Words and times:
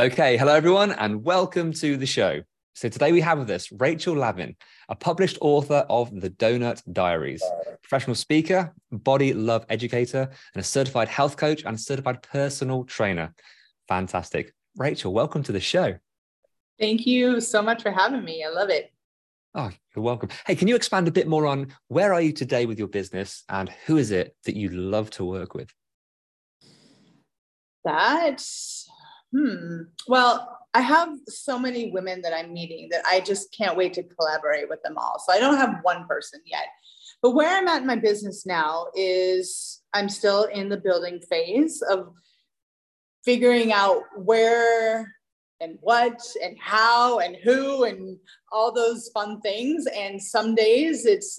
Okay, 0.00 0.38
hello 0.38 0.54
everyone, 0.54 0.92
and 0.92 1.22
welcome 1.22 1.74
to 1.74 1.98
the 1.98 2.06
show. 2.06 2.40
So 2.74 2.88
today 2.88 3.12
we 3.12 3.20
have 3.20 3.38
with 3.38 3.50
us 3.50 3.70
Rachel 3.70 4.16
Lavin, 4.16 4.56
a 4.88 4.96
published 4.96 5.36
author 5.42 5.84
of 5.90 6.22
The 6.22 6.30
Doughnut 6.30 6.82
Diaries, 6.90 7.42
professional 7.82 8.14
speaker, 8.16 8.72
body 8.90 9.34
love 9.34 9.66
educator, 9.68 10.30
and 10.54 10.60
a 10.62 10.64
certified 10.64 11.08
health 11.08 11.36
coach 11.36 11.64
and 11.66 11.78
certified 11.78 12.22
personal 12.22 12.84
trainer. 12.84 13.34
Fantastic. 13.88 14.54
Rachel, 14.74 15.12
welcome 15.12 15.42
to 15.42 15.52
the 15.52 15.60
show. 15.60 15.96
Thank 16.78 17.06
you 17.06 17.38
so 17.42 17.60
much 17.60 17.82
for 17.82 17.90
having 17.90 18.24
me. 18.24 18.42
I 18.42 18.48
love 18.48 18.70
it. 18.70 18.90
Oh, 19.54 19.70
you're 19.94 20.02
welcome. 20.02 20.30
Hey, 20.46 20.54
can 20.54 20.66
you 20.66 20.76
expand 20.76 21.08
a 21.08 21.12
bit 21.12 21.28
more 21.28 21.46
on 21.46 21.74
where 21.88 22.14
are 22.14 22.22
you 22.22 22.32
today 22.32 22.64
with 22.64 22.78
your 22.78 22.88
business 22.88 23.44
and 23.50 23.68
who 23.84 23.98
is 23.98 24.12
it 24.12 24.34
that 24.46 24.56
you 24.56 24.70
love 24.70 25.10
to 25.10 25.26
work 25.26 25.52
with? 25.52 25.68
That's, 27.84 28.79
hmm. 29.32 29.82
Well, 30.06 30.58
I 30.72 30.80
have 30.80 31.10
so 31.26 31.58
many 31.58 31.90
women 31.90 32.22
that 32.22 32.32
I'm 32.32 32.52
meeting 32.52 32.88
that 32.90 33.04
I 33.06 33.20
just 33.20 33.54
can't 33.56 33.76
wait 33.76 33.92
to 33.94 34.04
collaborate 34.04 34.68
with 34.68 34.82
them 34.82 34.96
all. 34.96 35.18
So 35.18 35.32
I 35.32 35.40
don't 35.40 35.56
have 35.56 35.80
one 35.82 36.06
person 36.06 36.40
yet. 36.46 36.66
But 37.22 37.32
where 37.32 37.56
I'm 37.56 37.68
at 37.68 37.82
in 37.82 37.86
my 37.86 37.96
business 37.96 38.46
now 38.46 38.86
is 38.94 39.82
I'm 39.92 40.08
still 40.08 40.44
in 40.44 40.68
the 40.68 40.76
building 40.76 41.20
phase 41.28 41.82
of 41.82 42.12
figuring 43.24 43.72
out 43.72 44.02
where 44.16 45.12
and 45.60 45.76
what 45.82 46.20
and 46.42 46.56
how 46.58 47.18
and 47.18 47.36
who 47.36 47.84
and 47.84 48.16
all 48.52 48.72
those 48.72 49.10
fun 49.12 49.40
things. 49.40 49.86
And 49.94 50.22
some 50.22 50.54
days 50.54 51.04
it's 51.04 51.38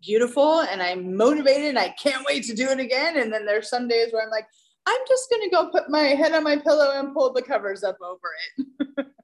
beautiful 0.00 0.60
and 0.60 0.80
I'm 0.80 1.16
motivated 1.16 1.70
and 1.70 1.78
I 1.78 1.88
can't 2.00 2.24
wait 2.26 2.44
to 2.44 2.54
do 2.54 2.68
it 2.68 2.78
again. 2.78 3.18
And 3.18 3.32
then 3.32 3.44
there's 3.44 3.68
some 3.68 3.88
days 3.88 4.12
where 4.12 4.22
I'm 4.22 4.30
like, 4.30 4.46
I'm 4.86 5.00
just 5.08 5.30
going 5.30 5.42
to 5.42 5.50
go 5.50 5.70
put 5.70 5.90
my 5.90 6.00
head 6.00 6.32
on 6.32 6.44
my 6.44 6.56
pillow 6.56 6.92
and 6.98 7.14
pull 7.14 7.32
the 7.32 7.42
covers 7.42 7.82
up 7.84 7.98
over 8.02 8.30
it. 8.56 9.06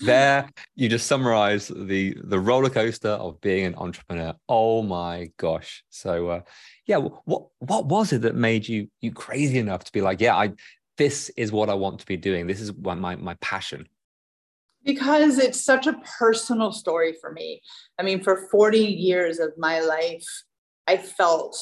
there 0.00 0.48
you 0.76 0.88
just 0.88 1.06
summarize 1.06 1.68
the 1.68 2.16
the 2.24 2.40
roller 2.40 2.70
coaster 2.70 3.10
of 3.10 3.38
being 3.42 3.66
an 3.66 3.74
entrepreneur 3.74 4.32
oh 4.48 4.80
my 4.80 5.30
gosh 5.36 5.84
so 5.90 6.28
uh, 6.28 6.40
yeah 6.86 6.96
what 6.96 7.48
what 7.58 7.84
was 7.84 8.10
it 8.10 8.22
that 8.22 8.34
made 8.34 8.66
you 8.66 8.88
you 9.02 9.12
crazy 9.12 9.58
enough 9.58 9.84
to 9.84 9.92
be 9.92 10.00
like 10.00 10.18
yeah 10.18 10.34
i 10.34 10.50
this 10.96 11.28
is 11.36 11.52
what 11.52 11.68
i 11.68 11.74
want 11.74 12.00
to 12.00 12.06
be 12.06 12.16
doing 12.16 12.46
this 12.46 12.62
is 12.62 12.72
what 12.72 12.96
my 12.96 13.14
my 13.14 13.34
passion 13.42 13.86
because 14.84 15.38
it's 15.38 15.62
such 15.62 15.86
a 15.86 16.00
personal 16.18 16.72
story 16.72 17.14
for 17.20 17.32
me. 17.32 17.62
I 17.98 18.02
mean, 18.02 18.22
for 18.22 18.48
40 18.50 18.78
years 18.78 19.38
of 19.38 19.52
my 19.58 19.80
life, 19.80 20.26
I 20.86 20.96
felt 20.96 21.56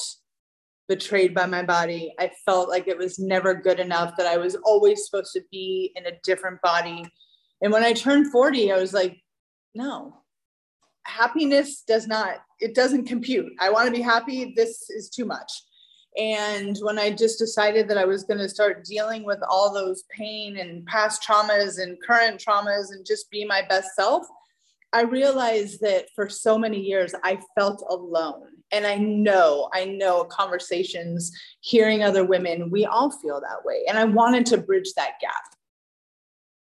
betrayed 0.89 1.33
by 1.33 1.45
my 1.45 1.63
body. 1.63 2.13
I 2.19 2.31
felt 2.45 2.67
like 2.67 2.89
it 2.89 2.97
was 2.97 3.19
never 3.19 3.53
good 3.53 3.79
enough, 3.79 4.17
that 4.17 4.27
I 4.27 4.37
was 4.37 4.55
always 4.55 5.05
supposed 5.05 5.31
to 5.33 5.43
be 5.51 5.93
in 5.95 6.07
a 6.07 6.19
different 6.23 6.61
body. 6.61 7.05
And 7.61 7.71
when 7.71 7.83
I 7.83 7.93
turned 7.93 8.31
40, 8.31 8.73
I 8.73 8.79
was 8.79 8.91
like, 8.91 9.21
no, 9.75 10.17
happiness 11.05 11.83
does 11.87 12.07
not, 12.07 12.37
it 12.59 12.73
doesn't 12.75 13.05
compute. 13.05 13.53
I 13.59 13.69
want 13.69 13.85
to 13.85 13.91
be 13.91 14.01
happy. 14.01 14.53
This 14.55 14.89
is 14.89 15.09
too 15.09 15.25
much. 15.25 15.51
And 16.17 16.75
when 16.81 16.97
I 16.97 17.11
just 17.11 17.37
decided 17.37 17.87
that 17.87 17.97
I 17.97 18.05
was 18.05 18.23
going 18.23 18.39
to 18.39 18.49
start 18.49 18.83
dealing 18.83 19.23
with 19.23 19.39
all 19.47 19.71
those 19.71 20.03
pain 20.09 20.57
and 20.57 20.85
past 20.87 21.23
traumas 21.23 21.81
and 21.81 22.01
current 22.05 22.43
traumas 22.43 22.91
and 22.91 23.05
just 23.05 23.29
be 23.29 23.45
my 23.45 23.61
best 23.69 23.95
self, 23.95 24.25
I 24.91 25.03
realized 25.03 25.81
that 25.81 26.07
for 26.15 26.27
so 26.27 26.57
many 26.57 26.79
years 26.79 27.13
I 27.23 27.39
felt 27.55 27.85
alone. 27.87 28.58
And 28.71 28.85
I 28.85 28.95
know, 28.95 29.69
I 29.73 29.85
know 29.85 30.23
conversations, 30.25 31.31
hearing 31.61 32.03
other 32.03 32.23
women, 32.23 32.69
we 32.69 32.85
all 32.85 33.11
feel 33.11 33.41
that 33.41 33.65
way. 33.65 33.83
And 33.87 33.97
I 33.97 34.05
wanted 34.05 34.45
to 34.47 34.57
bridge 34.57 34.93
that 34.95 35.13
gap. 35.21 35.41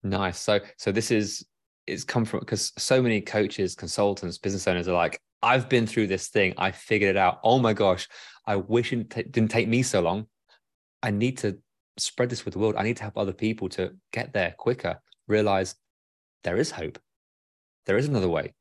nice. 0.03 0.39
So 0.39 0.59
so 0.77 0.91
this 0.91 1.11
is 1.11 1.45
it's 1.87 2.03
come 2.03 2.25
from 2.25 2.39
because 2.41 2.71
so 2.77 3.01
many 3.01 3.19
coaches 3.19 3.75
consultants 3.75 4.37
business 4.37 4.67
owners 4.67 4.87
are 4.87 4.93
like 4.93 5.19
i've 5.41 5.67
been 5.67 5.87
through 5.87 6.07
this 6.07 6.27
thing. 6.29 6.53
I 6.57 6.71
figured 6.71 7.15
it 7.15 7.17
out. 7.17 7.39
Oh 7.43 7.59
my 7.59 7.73
gosh. 7.73 8.07
I 8.45 8.55
wish 8.55 8.93
it 8.93 9.09
t- 9.09 9.23
didn't 9.23 9.51
take 9.51 9.67
me 9.67 9.83
so 9.83 10.01
long. 10.01 10.27
I 11.03 11.11
need 11.11 11.37
to 11.39 11.57
spread 11.97 12.29
this 12.29 12.45
with 12.45 12.53
the 12.53 12.59
world. 12.59 12.75
I 12.77 12.83
need 12.83 12.97
to 12.97 13.03
help 13.03 13.17
other 13.17 13.33
people 13.33 13.69
to 13.69 13.95
get 14.11 14.33
there 14.33 14.55
quicker 14.57 14.99
realize 15.27 15.75
there 16.43 16.57
is 16.57 16.71
hope. 16.71 16.97
There 17.85 17.97
is 17.97 18.07
another 18.07 18.29
way 18.29 18.53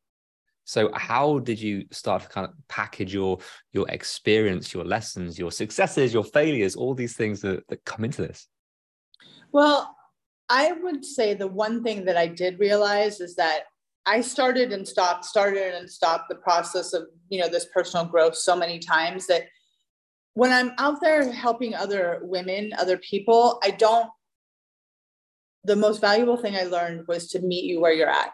so 0.69 0.91
how 0.93 1.39
did 1.39 1.59
you 1.59 1.87
start 1.91 2.23
to 2.23 2.29
kind 2.29 2.47
of 2.47 2.53
package 2.69 3.15
your 3.15 3.39
your 3.73 3.89
experience 3.89 4.75
your 4.75 4.85
lessons 4.85 5.39
your 5.39 5.51
successes 5.51 6.13
your 6.13 6.25
failures 6.25 6.77
all 6.77 6.95
these 6.95 7.17
things 7.17 7.41
that, 7.41 7.67
that 7.69 7.83
come 7.87 8.05
into 8.05 8.21
this? 8.21 8.47
Well, 9.51 9.97
I 10.51 10.73
would 10.73 11.07
say 11.07 11.33
the 11.33 11.47
one 11.47 11.83
thing 11.83 12.05
that 12.05 12.19
I 12.19 12.27
did 12.27 12.59
realize 12.59 13.21
is 13.21 13.35
that 13.37 13.63
I 14.05 14.21
started 14.21 14.73
and 14.73 14.87
stopped, 14.87 15.25
started 15.25 15.75
and 15.75 15.89
stopped 15.89 16.29
the 16.29 16.37
process 16.37 16.93
of, 16.93 17.05
you 17.31 17.41
know, 17.41 17.49
this 17.49 17.67
personal 17.73 18.05
growth 18.05 18.37
so 18.37 18.55
many 18.55 18.79
times 18.79 19.27
that 19.29 19.45
when 20.35 20.53
I'm 20.53 20.73
out 20.79 21.01
there 21.01 21.33
helping 21.33 21.75
other 21.75 22.21
women, 22.23 22.73
other 22.79 22.99
people, 22.99 23.59
I 23.63 23.71
don't, 23.71 24.09
the 25.65 25.77
most 25.77 26.03
valuable 26.03 26.37
thing 26.37 26.57
I 26.57 26.65
learned 26.65 27.07
was 27.09 27.29
to 27.31 27.41
meet 27.41 27.65
you 27.65 27.81
where 27.81 27.93
you're 27.93 28.09
at 28.09 28.33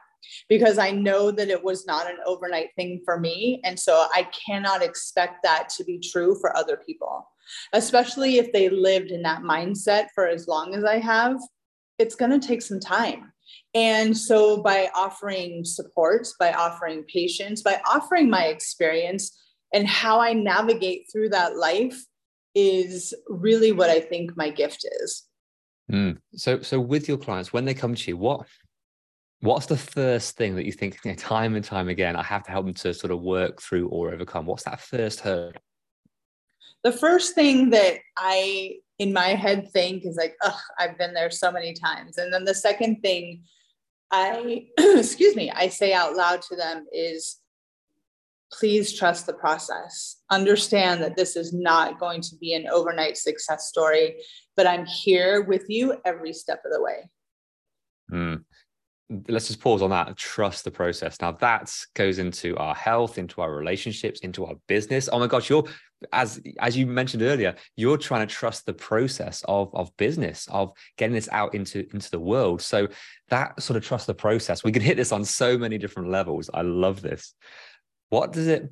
because 0.48 0.78
I 0.78 0.90
know 0.90 1.30
that 1.30 1.48
it 1.48 1.62
was 1.62 1.86
not 1.86 2.08
an 2.08 2.16
overnight 2.26 2.70
thing 2.76 3.02
for 3.04 3.18
me. 3.18 3.60
And 3.64 3.78
so 3.78 4.06
I 4.12 4.28
cannot 4.46 4.82
expect 4.82 5.42
that 5.42 5.68
to 5.76 5.84
be 5.84 5.98
true 5.98 6.36
for 6.40 6.56
other 6.56 6.76
people, 6.76 7.28
especially 7.72 8.38
if 8.38 8.52
they 8.52 8.68
lived 8.68 9.10
in 9.10 9.22
that 9.22 9.42
mindset 9.42 10.06
for 10.14 10.26
as 10.26 10.48
long 10.48 10.74
as 10.74 10.84
I 10.84 10.98
have. 10.98 11.36
It's 11.98 12.16
going 12.16 12.38
to 12.38 12.46
take 12.46 12.62
some 12.62 12.80
time. 12.80 13.32
And 13.74 14.16
so 14.16 14.62
by 14.62 14.90
offering 14.94 15.64
support, 15.64 16.28
by 16.38 16.52
offering 16.52 17.04
patience, 17.04 17.62
by 17.62 17.80
offering 17.88 18.30
my 18.30 18.46
experience 18.46 19.36
and 19.72 19.86
how 19.86 20.20
I 20.20 20.32
navigate 20.32 21.06
through 21.10 21.30
that 21.30 21.56
life 21.56 22.00
is 22.54 23.12
really 23.28 23.72
what 23.72 23.90
I 23.90 24.00
think 24.00 24.36
my 24.36 24.50
gift 24.50 24.86
is. 25.02 25.24
Mm. 25.90 26.18
So, 26.34 26.60
so 26.62 26.80
with 26.80 27.08
your 27.08 27.18
clients, 27.18 27.52
when 27.52 27.64
they 27.64 27.74
come 27.74 27.94
to 27.94 28.10
you, 28.10 28.16
what 28.16 28.46
what's 29.44 29.66
the 29.66 29.76
first 29.76 30.36
thing 30.36 30.56
that 30.56 30.64
you 30.64 30.72
think 30.72 30.98
you 31.04 31.10
know, 31.10 31.16
time 31.16 31.54
and 31.54 31.64
time 31.64 31.88
again? 31.88 32.16
I 32.16 32.22
have 32.22 32.44
to 32.44 32.50
help 32.50 32.64
them 32.64 32.74
to 32.74 32.94
sort 32.94 33.10
of 33.10 33.20
work 33.20 33.60
through 33.60 33.88
or 33.88 34.10
overcome. 34.12 34.46
What's 34.46 34.64
that 34.64 34.80
first 34.80 35.20
hurdle? 35.20 35.60
The 36.82 36.92
first 36.92 37.34
thing 37.34 37.70
that 37.70 37.98
I 38.16 38.76
in 38.98 39.12
my 39.12 39.28
head 39.28 39.70
think 39.72 40.06
is 40.06 40.16
like, 40.16 40.34
oh, 40.42 40.58
I've 40.78 40.96
been 40.96 41.12
there 41.12 41.30
so 41.30 41.52
many 41.52 41.74
times. 41.74 42.16
And 42.16 42.32
then 42.32 42.44
the 42.44 42.54
second 42.54 43.02
thing 43.02 43.42
I, 44.10 44.66
excuse 44.78 45.36
me, 45.36 45.50
I 45.50 45.68
say 45.68 45.92
out 45.92 46.16
loud 46.16 46.40
to 46.42 46.56
them 46.56 46.86
is, 46.92 47.38
please 48.52 48.96
trust 48.96 49.26
the 49.26 49.32
process. 49.34 50.22
Understand 50.30 51.02
that 51.02 51.16
this 51.16 51.36
is 51.36 51.52
not 51.52 51.98
going 51.98 52.22
to 52.22 52.36
be 52.36 52.54
an 52.54 52.66
overnight 52.68 53.16
success 53.16 53.66
story, 53.66 54.22
but 54.56 54.66
I'm 54.66 54.86
here 54.86 55.42
with 55.42 55.64
you 55.68 55.96
every 56.04 56.32
step 56.32 56.62
of 56.64 56.72
the 56.72 56.82
way. 56.82 57.10
Mm. 58.12 58.44
Let's 59.28 59.48
just 59.48 59.60
pause 59.60 59.82
on 59.82 59.90
that. 59.90 60.16
Trust 60.16 60.64
the 60.64 60.70
process. 60.70 61.20
Now 61.20 61.32
that 61.32 61.70
goes 61.94 62.18
into 62.18 62.56
our 62.56 62.74
health, 62.74 63.18
into 63.18 63.40
our 63.42 63.54
relationships, 63.54 64.20
into 64.20 64.46
our 64.46 64.54
business. 64.66 65.08
Oh 65.12 65.18
my 65.18 65.26
gosh, 65.26 65.50
you're 65.50 65.64
as 66.12 66.40
as 66.60 66.76
you 66.76 66.86
mentioned 66.86 67.22
earlier, 67.22 67.54
you're 67.76 67.96
trying 67.96 68.26
to 68.26 68.34
trust 68.34 68.66
the 68.66 68.72
process 68.72 69.44
of 69.46 69.74
of 69.74 69.94
business 69.96 70.48
of 70.50 70.72
getting 70.96 71.14
this 71.14 71.28
out 71.32 71.54
into 71.54 71.86
into 71.92 72.10
the 72.10 72.20
world. 72.20 72.62
So 72.62 72.88
that 73.28 73.60
sort 73.62 73.76
of 73.76 73.84
trust 73.84 74.06
the 74.06 74.14
process. 74.14 74.64
We 74.64 74.72
could 74.72 74.82
hit 74.82 74.96
this 74.96 75.12
on 75.12 75.24
so 75.24 75.58
many 75.58 75.78
different 75.78 76.10
levels. 76.10 76.50
I 76.52 76.62
love 76.62 77.02
this. 77.02 77.34
What 78.10 78.32
does 78.32 78.48
it? 78.48 78.70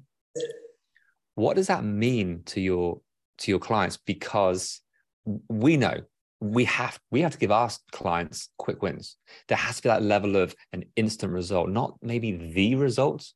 What 1.34 1.56
does 1.56 1.68
that 1.68 1.84
mean 1.84 2.42
to 2.46 2.60
your 2.60 3.00
to 3.38 3.50
your 3.50 3.60
clients? 3.60 3.96
Because 3.96 4.80
we 5.48 5.76
know 5.76 6.00
we 6.42 6.64
have 6.64 6.98
we 7.12 7.20
have 7.20 7.32
to 7.32 7.38
give 7.38 7.52
our 7.52 7.70
clients 7.92 8.48
quick 8.58 8.82
wins. 8.82 9.16
There 9.46 9.56
has 9.56 9.76
to 9.76 9.82
be 9.82 9.88
that 9.90 10.02
level 10.02 10.36
of 10.36 10.54
an 10.72 10.84
instant 10.96 11.32
result, 11.32 11.68
not 11.68 11.96
maybe 12.02 12.32
the 12.32 12.74
result, 12.74 13.32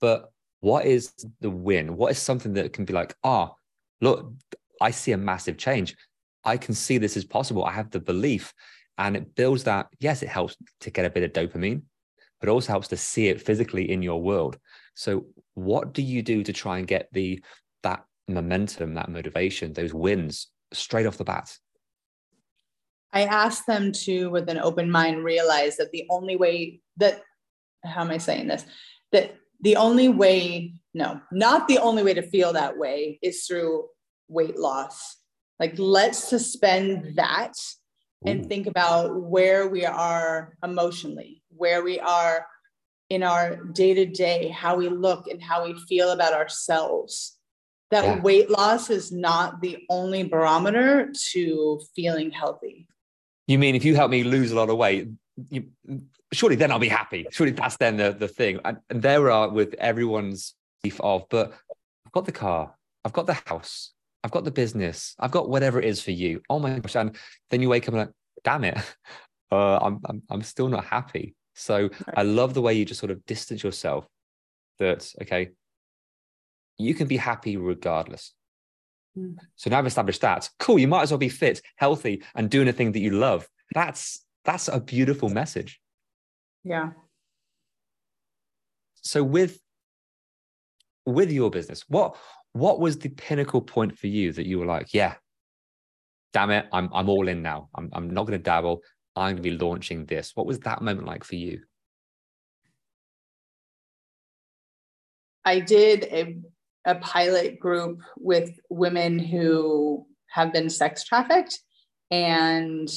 but 0.00 0.32
what 0.60 0.86
is 0.86 1.12
the 1.40 1.50
win? 1.50 1.96
What 1.96 2.10
is 2.10 2.18
something 2.18 2.54
that 2.54 2.72
can 2.72 2.86
be 2.86 2.94
like, 2.94 3.14
ah, 3.22 3.50
oh, 3.50 3.56
look, 4.00 4.32
I 4.80 4.90
see 4.90 5.12
a 5.12 5.18
massive 5.18 5.58
change. 5.58 5.94
I 6.42 6.56
can 6.56 6.74
see 6.74 6.96
this 6.96 7.16
is 7.16 7.24
possible. 7.24 7.64
I 7.64 7.72
have 7.72 7.90
the 7.90 8.00
belief. 8.00 8.54
And 8.96 9.14
it 9.16 9.34
builds 9.34 9.64
that, 9.64 9.88
yes, 10.00 10.22
it 10.22 10.28
helps 10.28 10.56
to 10.80 10.90
get 10.90 11.04
a 11.04 11.10
bit 11.10 11.22
of 11.22 11.32
dopamine, 11.32 11.82
but 12.40 12.48
also 12.48 12.72
helps 12.72 12.88
to 12.88 12.96
see 12.96 13.28
it 13.28 13.40
physically 13.40 13.90
in 13.90 14.02
your 14.02 14.20
world. 14.20 14.58
So 14.94 15.26
what 15.54 15.92
do 15.92 16.02
you 16.02 16.22
do 16.22 16.42
to 16.42 16.52
try 16.52 16.78
and 16.78 16.86
get 16.86 17.08
the 17.12 17.42
that 17.82 18.04
momentum, 18.26 18.94
that 18.94 19.10
motivation, 19.10 19.72
those 19.74 19.94
wins 19.94 20.48
straight 20.72 21.06
off 21.06 21.18
the 21.18 21.24
bat? 21.24 21.56
I 23.12 23.24
ask 23.24 23.64
them 23.66 23.92
to, 23.92 24.30
with 24.30 24.48
an 24.48 24.58
open 24.58 24.90
mind, 24.90 25.24
realize 25.24 25.76
that 25.76 25.92
the 25.92 26.06
only 26.10 26.36
way 26.36 26.80
that, 26.98 27.22
how 27.84 28.02
am 28.02 28.10
I 28.10 28.18
saying 28.18 28.48
this? 28.48 28.64
That 29.12 29.36
the 29.60 29.76
only 29.76 30.08
way, 30.08 30.74
no, 30.94 31.20
not 31.32 31.68
the 31.68 31.78
only 31.78 32.02
way 32.02 32.14
to 32.14 32.22
feel 32.22 32.52
that 32.52 32.76
way 32.76 33.18
is 33.22 33.46
through 33.46 33.86
weight 34.28 34.58
loss. 34.58 35.16
Like, 35.58 35.74
let's 35.78 36.18
suspend 36.18 37.16
that 37.16 37.54
and 38.24 38.46
think 38.46 38.66
about 38.66 39.14
where 39.14 39.68
we 39.68 39.86
are 39.86 40.56
emotionally, 40.62 41.42
where 41.48 41.82
we 41.82 42.00
are 42.00 42.46
in 43.10 43.22
our 43.22 43.56
day 43.56 43.94
to 43.94 44.06
day, 44.06 44.48
how 44.48 44.76
we 44.76 44.88
look 44.88 45.28
and 45.28 45.42
how 45.42 45.64
we 45.64 45.74
feel 45.88 46.10
about 46.10 46.34
ourselves. 46.34 47.38
That 47.90 48.04
yeah. 48.04 48.20
weight 48.20 48.50
loss 48.50 48.90
is 48.90 49.10
not 49.10 49.60
the 49.62 49.78
only 49.88 50.24
barometer 50.24 51.10
to 51.30 51.80
feeling 51.96 52.30
healthy. 52.30 52.86
You 53.48 53.58
mean 53.58 53.74
if 53.74 53.84
you 53.84 53.96
help 53.96 54.10
me 54.10 54.22
lose 54.22 54.52
a 54.52 54.54
lot 54.54 54.70
of 54.70 54.76
weight, 54.76 55.08
you, 55.50 55.64
surely 56.32 56.54
then 56.54 56.70
I'll 56.70 56.78
be 56.78 56.88
happy. 56.88 57.26
Surely 57.30 57.52
that's 57.52 57.76
then 57.78 57.96
the, 57.96 58.12
the 58.12 58.28
thing. 58.28 58.60
And, 58.64 58.78
and 58.90 59.02
there 59.02 59.22
we 59.22 59.30
are 59.30 59.48
with 59.48 59.74
everyone's 59.74 60.54
beef 60.82 61.00
of, 61.00 61.24
but 61.30 61.52
I've 62.06 62.12
got 62.12 62.26
the 62.26 62.32
car, 62.32 62.74
I've 63.04 63.12
got 63.12 63.26
the 63.26 63.38
house, 63.46 63.92
I've 64.22 64.30
got 64.30 64.44
the 64.44 64.50
business, 64.50 65.14
I've 65.18 65.30
got 65.30 65.48
whatever 65.48 65.80
it 65.80 65.86
is 65.86 66.02
for 66.02 66.10
you. 66.10 66.42
Oh 66.48 66.58
my 66.58 66.78
gosh. 66.78 66.94
And 66.94 67.16
then 67.50 67.62
you 67.62 67.68
wake 67.68 67.88
up 67.88 67.94
and 67.94 67.98
like, 67.98 68.10
damn 68.44 68.64
it, 68.64 68.76
uh, 69.50 69.78
I'm, 69.78 70.00
I'm, 70.04 70.22
I'm 70.30 70.42
still 70.42 70.68
not 70.68 70.84
happy. 70.84 71.34
So 71.54 71.90
I 72.14 72.22
love 72.22 72.54
the 72.54 72.62
way 72.62 72.74
you 72.74 72.84
just 72.84 73.00
sort 73.00 73.10
of 73.10 73.24
distance 73.26 73.64
yourself 73.64 74.06
that, 74.78 75.12
okay, 75.22 75.50
you 76.76 76.94
can 76.94 77.08
be 77.08 77.16
happy 77.16 77.56
regardless. 77.56 78.34
Mm. 79.18 79.36
So 79.56 79.70
now 79.70 79.78
I've 79.78 79.86
established 79.86 80.20
that. 80.20 80.48
Cool. 80.58 80.78
You 80.78 80.88
might 80.88 81.02
as 81.02 81.10
well 81.10 81.18
be 81.18 81.28
fit, 81.28 81.60
healthy, 81.76 82.22
and 82.34 82.50
doing 82.50 82.68
a 82.68 82.72
thing 82.72 82.92
that 82.92 83.00
you 83.00 83.10
love. 83.10 83.48
That's 83.74 84.24
that's 84.44 84.68
a 84.68 84.80
beautiful 84.80 85.28
message. 85.28 85.80
Yeah. 86.64 86.90
So 89.02 89.22
with 89.22 89.60
with 91.06 91.32
your 91.32 91.50
business, 91.50 91.84
what 91.88 92.16
what 92.52 92.80
was 92.80 92.98
the 92.98 93.08
pinnacle 93.10 93.60
point 93.62 93.98
for 93.98 94.06
you 94.06 94.32
that 94.32 94.46
you 94.46 94.58
were 94.58 94.66
like, 94.66 94.94
yeah, 94.94 95.14
damn 96.32 96.50
it, 96.50 96.66
I'm 96.72 96.90
I'm 96.92 97.08
all 97.08 97.28
in 97.28 97.42
now. 97.42 97.68
I'm 97.74 97.90
I'm 97.92 98.10
not 98.10 98.26
going 98.26 98.38
to 98.38 98.42
dabble. 98.42 98.82
I'm 99.16 99.34
going 99.34 99.36
to 99.36 99.42
be 99.42 99.58
launching 99.58 100.06
this. 100.06 100.32
What 100.34 100.46
was 100.46 100.60
that 100.60 100.80
moment 100.80 101.06
like 101.06 101.24
for 101.24 101.34
you? 101.34 101.62
I 105.44 105.60
did 105.60 106.04
a, 106.04 106.36
a 106.88 106.94
pilot 106.96 107.60
group 107.60 108.00
with 108.16 108.58
women 108.70 109.18
who 109.18 110.06
have 110.30 110.52
been 110.52 110.70
sex 110.70 111.04
trafficked 111.04 111.58
and 112.10 112.88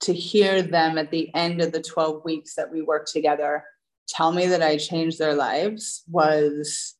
to 0.00 0.12
hear 0.12 0.62
them 0.62 0.96
at 0.96 1.10
the 1.10 1.32
end 1.34 1.60
of 1.60 1.70
the 1.70 1.82
12 1.82 2.24
weeks 2.24 2.54
that 2.54 2.72
we 2.72 2.80
worked 2.80 3.12
together 3.12 3.62
tell 4.08 4.32
me 4.32 4.46
that 4.46 4.62
I 4.62 4.78
changed 4.78 5.18
their 5.18 5.34
lives 5.34 6.02
was 6.08 6.94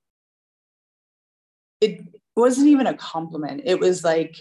it 1.80 2.00
wasn't 2.36 2.68
even 2.68 2.86
a 2.86 2.94
compliment. 2.94 3.62
It 3.64 3.80
was 3.80 4.04
like 4.04 4.36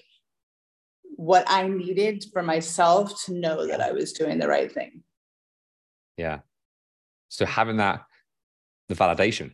what 1.16 1.46
I 1.48 1.68
needed 1.68 2.26
for 2.34 2.44
myself 2.44 3.24
to 3.26 3.34
know 3.34 3.68
that 3.68 3.80
I 3.80 3.94
was 3.94 4.12
doing 4.12 4.38
the 4.38 4.50
right 4.50 4.72
thing. 4.72 5.04
Yeah. 6.18 6.40
So 7.30 7.46
having 7.46 7.78
that 7.78 8.04
the 8.90 8.96
validation. 8.96 9.52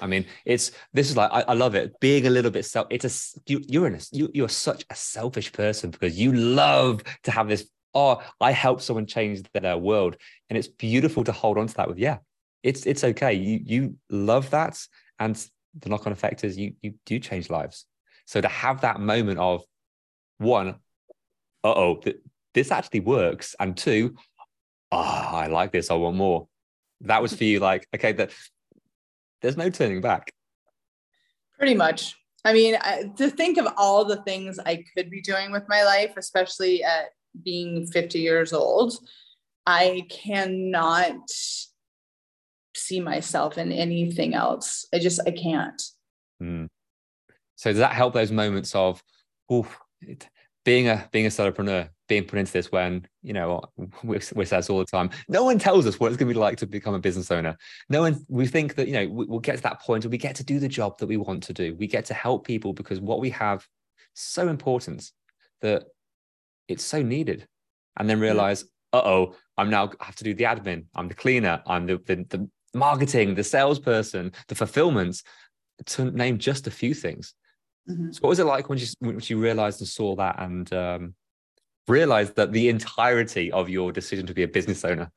I 0.00 0.06
mean, 0.06 0.26
it's 0.44 0.72
this 0.92 1.10
is 1.10 1.16
like 1.16 1.30
I, 1.32 1.42
I 1.48 1.54
love 1.54 1.74
it. 1.74 1.98
Being 2.00 2.26
a 2.26 2.30
little 2.30 2.50
bit 2.50 2.64
self. 2.64 2.86
It's 2.90 3.04
a 3.04 3.40
you, 3.50 3.62
you're 3.68 3.86
in 3.86 3.94
a 3.94 4.00
you 4.12 4.30
you're 4.32 4.48
such 4.48 4.84
a 4.90 4.94
selfish 4.94 5.52
person 5.52 5.90
because 5.90 6.18
you 6.18 6.32
love 6.32 7.02
to 7.24 7.30
have 7.30 7.48
this 7.48 7.68
oh, 7.96 8.22
I 8.40 8.52
helped 8.52 8.82
someone 8.82 9.06
change 9.06 9.42
their 9.54 9.78
world. 9.78 10.16
And 10.50 10.58
it's 10.58 10.68
beautiful 10.68 11.24
to 11.24 11.32
hold 11.32 11.56
on 11.56 11.66
to 11.66 11.74
that 11.74 11.88
with, 11.88 11.98
yeah, 11.98 12.18
it's 12.62 12.84
it's 12.86 13.02
okay. 13.02 13.32
You 13.32 13.60
you 13.64 13.96
love 14.10 14.50
that. 14.50 14.78
And 15.18 15.34
the 15.78 15.88
knock-on 15.88 16.12
effect 16.12 16.44
is 16.44 16.58
you 16.58 16.74
you 16.82 16.94
do 17.06 17.18
change 17.18 17.50
lives. 17.50 17.86
So 18.26 18.40
to 18.40 18.48
have 18.48 18.82
that 18.82 19.00
moment 19.00 19.38
of 19.38 19.64
one, 20.38 20.76
uh-oh, 21.64 21.96
th- 21.96 22.18
this 22.54 22.70
actually 22.70 23.00
works. 23.00 23.54
And 23.58 23.76
two, 23.76 24.10
two, 24.10 24.16
oh, 24.92 25.28
I 25.32 25.46
like 25.46 25.72
this. 25.72 25.90
I 25.90 25.94
want 25.94 26.16
more. 26.16 26.48
That 27.02 27.22
was 27.22 27.34
for 27.34 27.44
you, 27.44 27.60
like, 27.60 27.86
okay, 27.94 28.12
that 28.12 28.32
there's 29.42 29.56
no 29.56 29.70
turning 29.70 30.00
back. 30.00 30.30
Pretty 31.58 31.74
much. 31.74 32.16
I 32.44 32.52
mean, 32.52 32.76
I, 32.80 33.10
to 33.16 33.30
think 33.30 33.58
of 33.58 33.66
all 33.76 34.04
the 34.04 34.22
things 34.22 34.58
I 34.58 34.84
could 34.94 35.10
be 35.10 35.20
doing 35.20 35.50
with 35.50 35.64
my 35.68 35.82
life, 35.82 36.14
especially 36.16 36.84
at 36.84 37.06
being 37.44 37.86
50 37.86 38.18
years 38.20 38.52
old, 38.52 38.94
I 39.66 40.06
cannot 40.10 41.28
see 42.76 43.00
myself 43.00 43.58
in 43.58 43.72
anything 43.72 44.34
else. 44.34 44.86
I 44.94 44.98
just, 44.98 45.20
I 45.26 45.32
can't. 45.32 45.82
Mm. 46.40 46.68
So 47.56 47.70
does 47.70 47.78
that 47.78 47.92
help 47.94 48.14
those 48.14 48.30
moments 48.30 48.74
of, 48.74 49.02
oof, 49.52 49.78
it, 50.02 50.28
being 50.64 50.88
a 50.88 51.08
being 51.10 51.26
a 51.26 51.30
solopreneur, 51.30 51.88
being 52.08 52.24
put 52.24 52.38
into 52.38 52.52
this 52.52 52.70
when 52.70 53.06
you 53.22 53.32
know 53.32 53.62
we, 54.02 54.18
we 54.34 54.44
say 54.44 54.56
this 54.56 54.70
all 54.70 54.78
the 54.78 54.84
time. 54.84 55.10
No 55.28 55.44
one 55.44 55.58
tells 55.58 55.86
us 55.86 55.98
what 55.98 56.08
it's 56.08 56.16
going 56.16 56.28
to 56.28 56.34
be 56.34 56.40
like 56.40 56.58
to 56.58 56.66
become 56.66 56.94
a 56.94 56.98
business 56.98 57.30
owner. 57.30 57.56
No 57.88 58.02
one. 58.02 58.24
We 58.28 58.46
think 58.46 58.74
that 58.76 58.86
you 58.86 58.94
know 58.94 59.08
we, 59.08 59.26
we'll 59.26 59.40
get 59.40 59.56
to 59.56 59.62
that 59.64 59.80
point 59.80 60.04
where 60.04 60.10
we 60.10 60.18
get 60.18 60.36
to 60.36 60.44
do 60.44 60.58
the 60.58 60.68
job 60.68 60.98
that 60.98 61.06
we 61.06 61.16
want 61.16 61.42
to 61.44 61.52
do. 61.52 61.74
We 61.74 61.86
get 61.86 62.04
to 62.06 62.14
help 62.14 62.46
people 62.46 62.72
because 62.72 63.00
what 63.00 63.20
we 63.20 63.30
have 63.30 63.66
so 64.14 64.48
important 64.48 65.10
that 65.60 65.84
it's 66.68 66.84
so 66.84 67.02
needed. 67.02 67.46
And 67.98 68.08
then 68.10 68.20
realize, 68.20 68.64
uh 68.92 69.02
oh, 69.04 69.34
I'm 69.56 69.70
now 69.70 69.90
I 70.00 70.04
have 70.04 70.16
to 70.16 70.24
do 70.24 70.34
the 70.34 70.44
admin. 70.44 70.84
I'm 70.94 71.08
the 71.08 71.14
cleaner. 71.14 71.62
I'm 71.66 71.86
the, 71.86 71.96
the, 72.04 72.26
the 72.28 72.50
marketing, 72.74 73.34
the 73.34 73.44
salesperson, 73.44 74.32
the 74.48 74.54
fulfillment, 74.54 75.22
to 75.86 76.10
name 76.10 76.38
just 76.38 76.66
a 76.66 76.70
few 76.70 76.92
things. 76.92 77.34
Mm-hmm. 77.88 78.12
So, 78.12 78.18
what 78.20 78.30
was 78.30 78.38
it 78.38 78.44
like 78.44 78.68
when 78.68 78.78
you 78.78 78.86
when 78.98 79.20
you 79.22 79.38
realized 79.38 79.80
and 79.80 79.88
saw 79.88 80.14
that 80.16 80.36
and 80.40 80.70
um, 80.74 81.14
realized 81.88 82.36
that 82.36 82.52
the 82.52 82.68
entirety 82.68 83.50
of 83.52 83.68
your 83.68 83.92
decision 83.92 84.26
to 84.26 84.34
be 84.34 84.42
a 84.42 84.48
business 84.48 84.84
owner? 84.84 85.10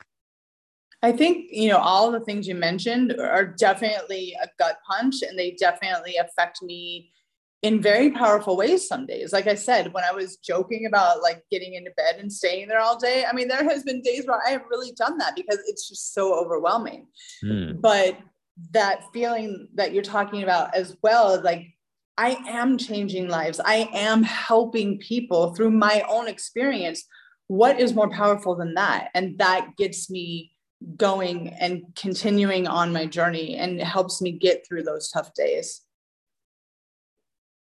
I 1.02 1.14
think 1.14 1.48
you 1.50 1.70
know 1.70 1.78
all 1.78 2.12
the 2.12 2.20
things 2.20 2.48
you 2.48 2.56
mentioned 2.56 3.16
are 3.20 3.46
definitely 3.46 4.36
a 4.42 4.48
gut 4.58 4.80
punch, 4.86 5.22
and 5.22 5.40
they 5.40 5.52
definitely 5.52 6.18
affect 6.18 6.62
me 6.62 7.12
in 7.62 7.82
very 7.82 8.10
powerful 8.12 8.56
ways 8.56 8.88
some 8.88 9.06
days. 9.06 9.34
Like 9.34 9.48
I 9.48 9.56
said, 9.56 9.94
when 9.94 10.04
I 10.04 10.14
was 10.14 10.38
joking 10.38 10.86
about 10.86 11.22
like 11.22 11.44
getting 11.52 11.74
into 11.74 11.92
bed 11.98 12.16
and 12.18 12.32
staying 12.32 12.70
there 12.70 12.80
all 12.80 12.98
day, 12.98 13.26
I 13.30 13.34
mean, 13.34 13.50
there 13.50 13.64
has 13.64 13.84
been 13.84 14.02
days 14.02 14.26
where 14.26 14.40
I 14.46 14.52
have 14.52 14.64
really 14.70 14.94
done 14.94 15.18
that 15.18 15.36
because 15.36 15.60
it's 15.68 15.88
just 15.88 16.14
so 16.14 16.34
overwhelming. 16.34 17.08
Mm. 17.44 17.82
But 17.82 18.18
that 18.72 19.04
feeling 19.14 19.68
that 19.76 19.94
you're 19.94 20.04
talking 20.04 20.44
about 20.44 20.74
as 20.74 20.96
well, 21.02 21.42
like 21.42 21.68
I 22.20 22.38
am 22.50 22.78
changing 22.78 23.30
lives, 23.30 23.62
I 23.64 23.90
am 23.94 24.24
helping 24.24 24.98
people 24.98 25.56
through 25.56 25.72
my 25.72 26.04
own 26.10 26.28
experience. 26.28 27.06
What 27.48 27.80
is 27.80 27.94
more 27.94 28.10
powerful 28.10 28.56
than 28.56 28.74
that? 28.74 29.08
And 29.14 29.38
that 29.38 29.78
gets 29.78 30.10
me 30.10 30.52
going 30.98 31.48
and 31.48 31.84
continuing 31.96 32.68
on 32.68 32.92
my 32.92 33.06
journey 33.06 33.56
and 33.56 33.80
helps 33.82 34.22
me 34.22 34.34
get 34.34 34.68
through 34.68 34.84
those 34.84 35.10
tough 35.10 35.34
days. 35.34 35.82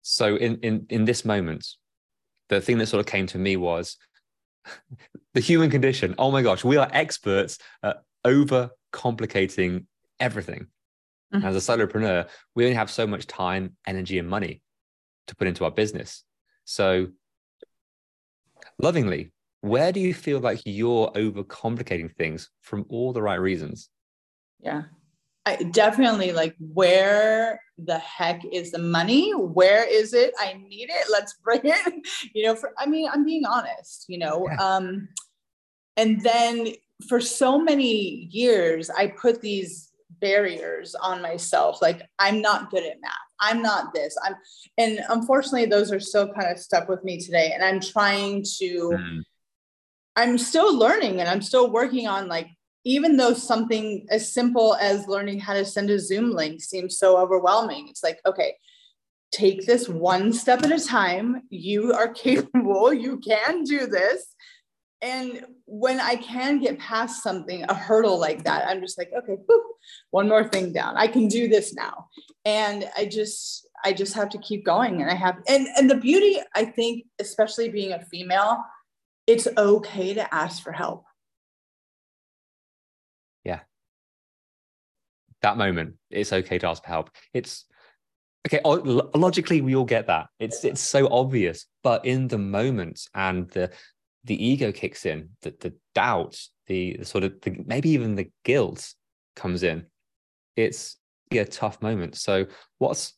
So 0.02 0.34
in 0.34 0.58
in 0.62 0.86
in 0.90 1.04
this 1.04 1.24
moment, 1.24 1.64
the 2.48 2.60
thing 2.60 2.78
that 2.78 2.86
sort 2.86 2.98
of 2.98 3.06
came 3.06 3.28
to 3.28 3.38
me 3.38 3.56
was 3.56 3.96
the 5.34 5.40
human 5.40 5.70
condition. 5.70 6.16
Oh 6.18 6.32
my 6.32 6.42
gosh, 6.42 6.64
we 6.64 6.76
are 6.76 6.88
experts 6.90 7.58
at 7.84 8.02
over 8.24 8.70
complicating 8.90 9.86
everything. 10.18 10.66
Mm-hmm. 11.34 11.46
As 11.46 11.56
a 11.56 11.58
solopreneur, 11.58 12.28
we 12.54 12.64
only 12.64 12.74
have 12.74 12.90
so 12.90 13.06
much 13.06 13.26
time, 13.26 13.76
energy, 13.86 14.18
and 14.18 14.28
money 14.28 14.62
to 15.28 15.36
put 15.36 15.46
into 15.46 15.64
our 15.64 15.70
business. 15.70 16.24
So, 16.64 17.08
lovingly, 18.78 19.32
where 19.60 19.92
do 19.92 20.00
you 20.00 20.14
feel 20.14 20.40
like 20.40 20.60
you're 20.64 21.10
overcomplicating 21.12 22.14
things 22.16 22.50
from 22.62 22.86
all 22.88 23.12
the 23.12 23.22
right 23.22 23.40
reasons? 23.40 23.88
Yeah. 24.60 24.84
I 25.46 25.56
definitely 25.56 26.32
like 26.32 26.54
where 26.58 27.60
the 27.78 27.98
heck 27.98 28.42
is 28.52 28.72
the 28.72 28.78
money? 28.78 29.32
Where 29.32 29.88
is 29.88 30.12
it? 30.12 30.34
I 30.38 30.54
need 30.68 30.90
it. 30.90 31.06
Let's 31.10 31.34
bring 31.42 31.60
it. 31.64 31.94
You 32.34 32.46
know, 32.46 32.54
for 32.54 32.72
I 32.78 32.86
mean, 32.86 33.08
I'm 33.10 33.24
being 33.24 33.44
honest, 33.46 34.04
you 34.08 34.18
know. 34.18 34.46
Yeah. 34.50 34.56
Um 34.56 35.08
and 35.96 36.20
then 36.20 36.68
for 37.08 37.20
so 37.20 37.58
many 37.58 38.28
years 38.30 38.90
I 38.90 39.08
put 39.08 39.40
these 39.40 39.89
barriers 40.20 40.94
on 40.94 41.22
myself 41.22 41.80
like 41.80 42.02
I'm 42.18 42.40
not 42.40 42.70
good 42.70 42.84
at 42.84 43.00
math. 43.00 43.12
I'm 43.40 43.62
not 43.62 43.94
this. 43.94 44.16
I'm 44.22 44.34
and 44.78 45.00
unfortunately 45.08 45.66
those 45.66 45.92
are 45.92 46.00
still 46.00 46.32
kind 46.32 46.50
of 46.50 46.58
stuck 46.58 46.88
with 46.88 47.02
me 47.04 47.18
today 47.18 47.52
and 47.54 47.64
I'm 47.64 47.80
trying 47.80 48.44
to 48.58 48.92
mm. 48.94 49.22
I'm 50.16 50.38
still 50.38 50.76
learning 50.76 51.20
and 51.20 51.28
I'm 51.28 51.42
still 51.42 51.70
working 51.70 52.06
on 52.06 52.28
like 52.28 52.48
even 52.84 53.16
though 53.16 53.34
something 53.34 54.06
as 54.10 54.32
simple 54.32 54.74
as 54.76 55.06
learning 55.06 55.38
how 55.38 55.54
to 55.54 55.64
send 55.64 55.90
a 55.90 55.98
Zoom 55.98 56.32
link 56.32 56.62
seems 56.62 56.98
so 56.98 57.18
overwhelming, 57.18 57.88
it's 57.88 58.02
like, 58.02 58.18
okay, 58.24 58.56
take 59.32 59.66
this 59.66 59.88
one 59.88 60.32
step 60.32 60.62
at 60.62 60.72
a 60.72 60.84
time. 60.84 61.42
You 61.50 61.92
are 61.92 62.08
capable, 62.14 62.92
you 62.92 63.18
can 63.18 63.64
do 63.64 63.86
this. 63.86 64.34
And 65.02 65.46
when 65.64 65.98
I 65.98 66.16
can 66.16 66.58
get 66.58 66.78
past 66.78 67.22
something, 67.22 67.64
a 67.68 67.74
hurdle 67.74 68.18
like 68.18 68.44
that, 68.44 68.68
I'm 68.68 68.80
just 68.80 68.98
like, 68.98 69.10
okay, 69.16 69.36
one 70.10 70.28
more 70.28 70.46
thing 70.46 70.72
down. 70.72 70.96
I 70.96 71.06
can 71.06 71.26
do 71.26 71.48
this 71.48 71.74
now. 71.74 72.08
And 72.44 72.88
I 72.96 73.06
just, 73.06 73.66
I 73.82 73.94
just 73.94 74.12
have 74.14 74.28
to 74.30 74.38
keep 74.38 74.64
going. 74.64 75.00
And 75.00 75.10
I 75.10 75.14
have, 75.14 75.38
and, 75.48 75.66
and 75.76 75.88
the 75.88 75.96
beauty, 75.96 76.36
I 76.54 76.66
think, 76.66 77.06
especially 77.18 77.70
being 77.70 77.92
a 77.92 78.04
female, 78.04 78.62
it's 79.26 79.46
okay 79.56 80.14
to 80.14 80.34
ask 80.34 80.62
for 80.62 80.72
help 80.72 81.04
Yeah. 83.44 83.60
that 85.42 85.56
moment 85.56 85.94
it's 86.10 86.32
okay 86.32 86.58
to 86.58 86.68
ask 86.68 86.82
for 86.82 86.88
help 86.88 87.10
it's 87.32 87.64
okay 88.46 88.60
logically 88.64 89.60
we 89.60 89.74
all 89.76 89.84
get 89.84 90.06
that 90.08 90.26
it's 90.38 90.64
it's 90.64 90.80
so 90.80 91.08
obvious 91.10 91.66
but 91.82 92.04
in 92.04 92.28
the 92.28 92.38
moment 92.38 93.08
and 93.14 93.48
the 93.50 93.70
the 94.24 94.44
ego 94.44 94.72
kicks 94.72 95.06
in 95.06 95.30
the, 95.42 95.54
the 95.60 95.74
doubt 95.94 96.40
the, 96.66 96.96
the 96.98 97.04
sort 97.04 97.24
of 97.24 97.40
the, 97.42 97.62
maybe 97.66 97.90
even 97.90 98.14
the 98.14 98.30
guilt 98.44 98.94
comes 99.36 99.62
in. 99.62 99.86
It's 100.56 100.96
a 101.32 101.44
tough 101.44 101.80
moment. 101.80 102.16
So 102.16 102.46
what's 102.78 103.14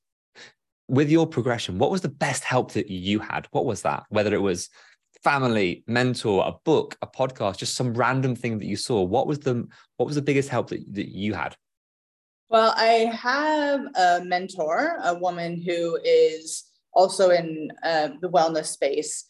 with 0.88 1.08
your 1.10 1.26
progression 1.26 1.78
what 1.78 1.90
was 1.90 2.02
the 2.02 2.08
best 2.08 2.44
help 2.44 2.72
that 2.72 2.90
you 2.90 3.18
had? 3.18 3.46
What 3.50 3.64
was 3.64 3.82
that? 3.82 4.04
Whether 4.10 4.34
it 4.34 4.42
was 4.42 4.68
family 5.22 5.84
mentor 5.86 6.44
a 6.44 6.52
book 6.64 6.96
a 7.00 7.06
podcast 7.06 7.56
just 7.56 7.76
some 7.76 7.94
random 7.94 8.34
thing 8.34 8.58
that 8.58 8.66
you 8.66 8.76
saw. 8.76 9.02
What 9.02 9.26
was 9.26 9.38
the 9.38 9.66
what 9.96 10.06
was 10.06 10.16
the 10.16 10.22
biggest 10.22 10.48
help 10.48 10.68
that, 10.70 10.80
that 10.94 11.08
you 11.08 11.34
had? 11.34 11.56
Well, 12.48 12.74
I 12.76 13.10
have 13.14 13.80
a 13.96 14.22
mentor, 14.24 14.98
a 15.02 15.14
woman 15.14 15.62
who 15.62 15.98
is 16.04 16.64
also 16.92 17.30
in 17.30 17.70
uh, 17.82 18.10
the 18.20 18.28
wellness 18.28 18.66
space. 18.66 19.24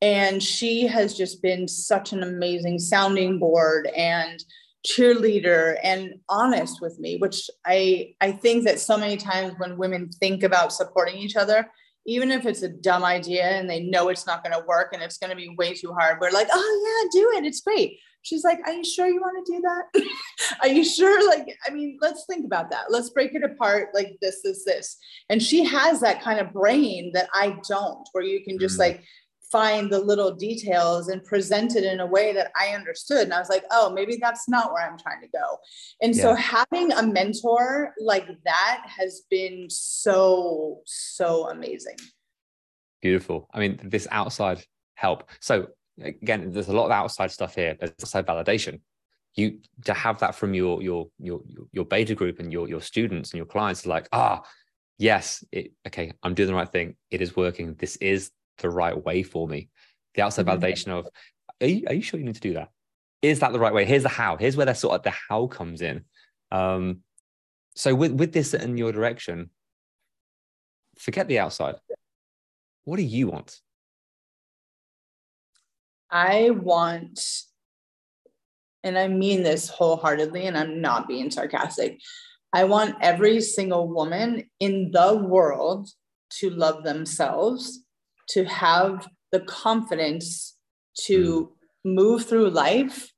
And 0.00 0.42
she 0.42 0.86
has 0.86 1.16
just 1.16 1.42
been 1.42 1.66
such 1.66 2.12
an 2.12 2.22
amazing 2.22 2.78
sounding 2.78 3.38
board 3.38 3.88
and 3.96 4.42
cheerleader 4.86 5.76
and 5.82 6.14
honest 6.28 6.80
with 6.80 6.98
me, 7.00 7.16
which 7.16 7.50
I, 7.66 8.14
I 8.20 8.32
think 8.32 8.64
that 8.64 8.78
so 8.78 8.96
many 8.96 9.16
times 9.16 9.54
when 9.58 9.76
women 9.76 10.10
think 10.20 10.44
about 10.44 10.72
supporting 10.72 11.16
each 11.16 11.36
other, 11.36 11.68
even 12.06 12.30
if 12.30 12.46
it's 12.46 12.62
a 12.62 12.68
dumb 12.68 13.04
idea 13.04 13.44
and 13.44 13.68
they 13.68 13.82
know 13.82 14.08
it's 14.08 14.26
not 14.26 14.42
going 14.42 14.58
to 14.58 14.66
work 14.66 14.92
and 14.92 15.02
it's 15.02 15.18
going 15.18 15.30
to 15.30 15.36
be 15.36 15.54
way 15.58 15.74
too 15.74 15.92
hard, 15.92 16.18
we're 16.20 16.30
like, 16.30 16.48
oh, 16.52 17.02
yeah, 17.12 17.20
do 17.20 17.38
it. 17.38 17.44
It's 17.44 17.60
great. 17.60 17.98
She's 18.22 18.44
like, 18.44 18.58
Are 18.66 18.72
you 18.72 18.84
sure 18.84 19.06
you 19.06 19.20
want 19.20 19.46
to 19.46 19.52
do 19.52 19.60
that? 19.60 20.08
Are 20.62 20.68
you 20.68 20.84
sure? 20.84 21.26
Like, 21.28 21.56
I 21.66 21.70
mean, 21.70 21.98
let's 22.00 22.24
think 22.26 22.44
about 22.44 22.70
that. 22.70 22.86
Let's 22.90 23.10
break 23.10 23.34
it 23.34 23.44
apart 23.44 23.90
like 23.94 24.16
this, 24.20 24.42
this, 24.42 24.64
this. 24.64 24.96
And 25.30 25.42
she 25.42 25.64
has 25.64 26.00
that 26.00 26.22
kind 26.22 26.40
of 26.40 26.52
brain 26.52 27.12
that 27.14 27.28
I 27.32 27.58
don't, 27.68 28.06
where 28.12 28.24
you 28.24 28.42
can 28.44 28.58
just 28.58 28.76
mm. 28.76 28.80
like 28.80 29.04
find 29.50 29.90
the 29.90 29.98
little 29.98 30.34
details 30.34 31.08
and 31.08 31.24
present 31.24 31.76
it 31.76 31.84
in 31.84 32.00
a 32.00 32.06
way 32.06 32.32
that 32.32 32.50
I 32.58 32.74
understood. 32.74 33.24
And 33.24 33.34
I 33.34 33.38
was 33.38 33.48
like, 33.48 33.64
oh, 33.70 33.90
maybe 33.90 34.18
that's 34.20 34.48
not 34.48 34.72
where 34.72 34.88
I'm 34.88 34.98
trying 34.98 35.20
to 35.22 35.28
go. 35.28 35.58
And 36.02 36.14
yeah. 36.14 36.22
so 36.22 36.34
having 36.34 36.92
a 36.92 37.02
mentor 37.02 37.94
like 38.00 38.28
that 38.44 38.84
has 38.86 39.22
been 39.30 39.66
so, 39.68 40.80
so 40.84 41.48
amazing. 41.50 41.96
Beautiful. 43.00 43.48
I 43.52 43.60
mean, 43.60 43.80
this 43.82 44.08
outside 44.10 44.64
help. 44.94 45.30
So 45.40 45.68
again, 46.02 46.50
there's 46.50 46.68
a 46.68 46.72
lot 46.72 46.86
of 46.86 46.90
outside 46.92 47.30
stuff 47.30 47.54
here. 47.54 47.76
There's 47.78 47.92
outside 47.92 48.26
validation. 48.26 48.80
You 49.34 49.60
to 49.84 49.94
have 49.94 50.18
that 50.18 50.34
from 50.34 50.52
your 50.54 50.82
your 50.82 51.08
your 51.18 51.40
your 51.70 51.84
beta 51.84 52.14
group 52.14 52.40
and 52.40 52.52
your 52.52 52.68
your 52.68 52.80
students 52.80 53.30
and 53.30 53.36
your 53.36 53.46
clients, 53.46 53.86
like 53.86 54.08
ah, 54.10 54.42
yes, 54.98 55.44
it, 55.52 55.72
okay, 55.86 56.12
I'm 56.22 56.34
doing 56.34 56.48
the 56.48 56.54
right 56.54 56.68
thing. 56.68 56.96
It 57.10 57.22
is 57.22 57.36
working. 57.36 57.74
This 57.74 57.96
is 57.96 58.32
the 58.58 58.70
right 58.70 59.04
way 59.04 59.22
for 59.22 59.48
me. 59.48 59.68
The 60.14 60.22
outside 60.22 60.46
mm-hmm. 60.46 60.62
validation 60.62 60.88
of, 60.88 61.08
are 61.60 61.66
you, 61.66 61.84
are 61.86 61.94
you 61.94 62.02
sure 62.02 62.18
you 62.18 62.26
need 62.26 62.34
to 62.34 62.40
do 62.40 62.54
that? 62.54 62.70
Is 63.22 63.40
that 63.40 63.52
the 63.52 63.58
right 63.58 63.74
way? 63.74 63.84
Here's 63.84 64.04
the 64.04 64.08
how. 64.08 64.36
Here's 64.36 64.56
where 64.56 64.66
the 64.66 64.74
sort 64.74 64.94
of 64.94 65.02
the 65.02 65.12
how 65.28 65.46
comes 65.48 65.82
in. 65.82 66.04
Um, 66.50 67.00
so 67.74 67.94
with 67.94 68.12
with 68.12 68.32
this 68.32 68.54
in 68.54 68.76
your 68.76 68.92
direction, 68.92 69.50
forget 70.98 71.28
the 71.28 71.38
outside. 71.38 71.76
What 72.84 72.96
do 72.96 73.02
you 73.02 73.28
want? 73.28 73.60
I 76.10 76.50
want, 76.50 77.20
and 78.82 78.96
I 78.96 79.08
mean 79.08 79.42
this 79.42 79.68
wholeheartedly, 79.68 80.46
and 80.46 80.56
I'm 80.56 80.80
not 80.80 81.06
being 81.06 81.30
sarcastic. 81.30 82.00
I 82.52 82.64
want 82.64 82.96
every 83.02 83.40
single 83.42 83.88
woman 83.88 84.48
in 84.58 84.90
the 84.90 85.16
world 85.16 85.88
to 86.38 86.50
love 86.50 86.82
themselves, 86.82 87.84
to 88.30 88.44
have 88.44 89.08
the 89.32 89.40
confidence 89.40 90.56
to 91.06 91.52
mm. 91.86 91.94
move 91.94 92.26
through 92.26 92.50
life 92.50 93.12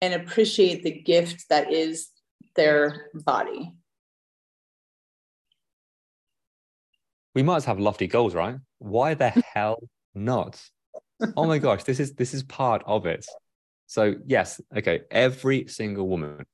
and 0.00 0.14
appreciate 0.14 0.82
the 0.82 0.90
gift 0.90 1.44
that 1.50 1.72
is 1.72 2.08
their 2.56 3.10
body. 3.14 3.72
We 7.34 7.42
might 7.42 7.64
have 7.64 7.78
lofty 7.78 8.06
goals, 8.06 8.34
right? 8.34 8.56
Why 8.78 9.14
the 9.14 9.30
hell 9.54 9.88
not? 10.14 10.60
oh 11.36 11.46
my 11.46 11.58
gosh, 11.58 11.84
this 11.84 12.00
is 12.00 12.14
this 12.14 12.34
is 12.34 12.42
part 12.42 12.82
of 12.86 13.06
it. 13.06 13.26
So 13.86 14.16
yes, 14.26 14.60
okay, 14.76 15.02
every 15.10 15.66
single 15.66 16.08
woman 16.08 16.44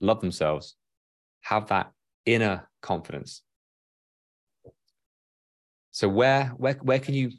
love 0.00 0.20
themselves, 0.20 0.76
have 1.42 1.68
that 1.68 1.92
inner 2.26 2.68
confidence. 2.82 3.42
So 6.00 6.08
where 6.08 6.46
where 6.56 6.78
where 6.80 6.98
can 6.98 7.12
you 7.12 7.32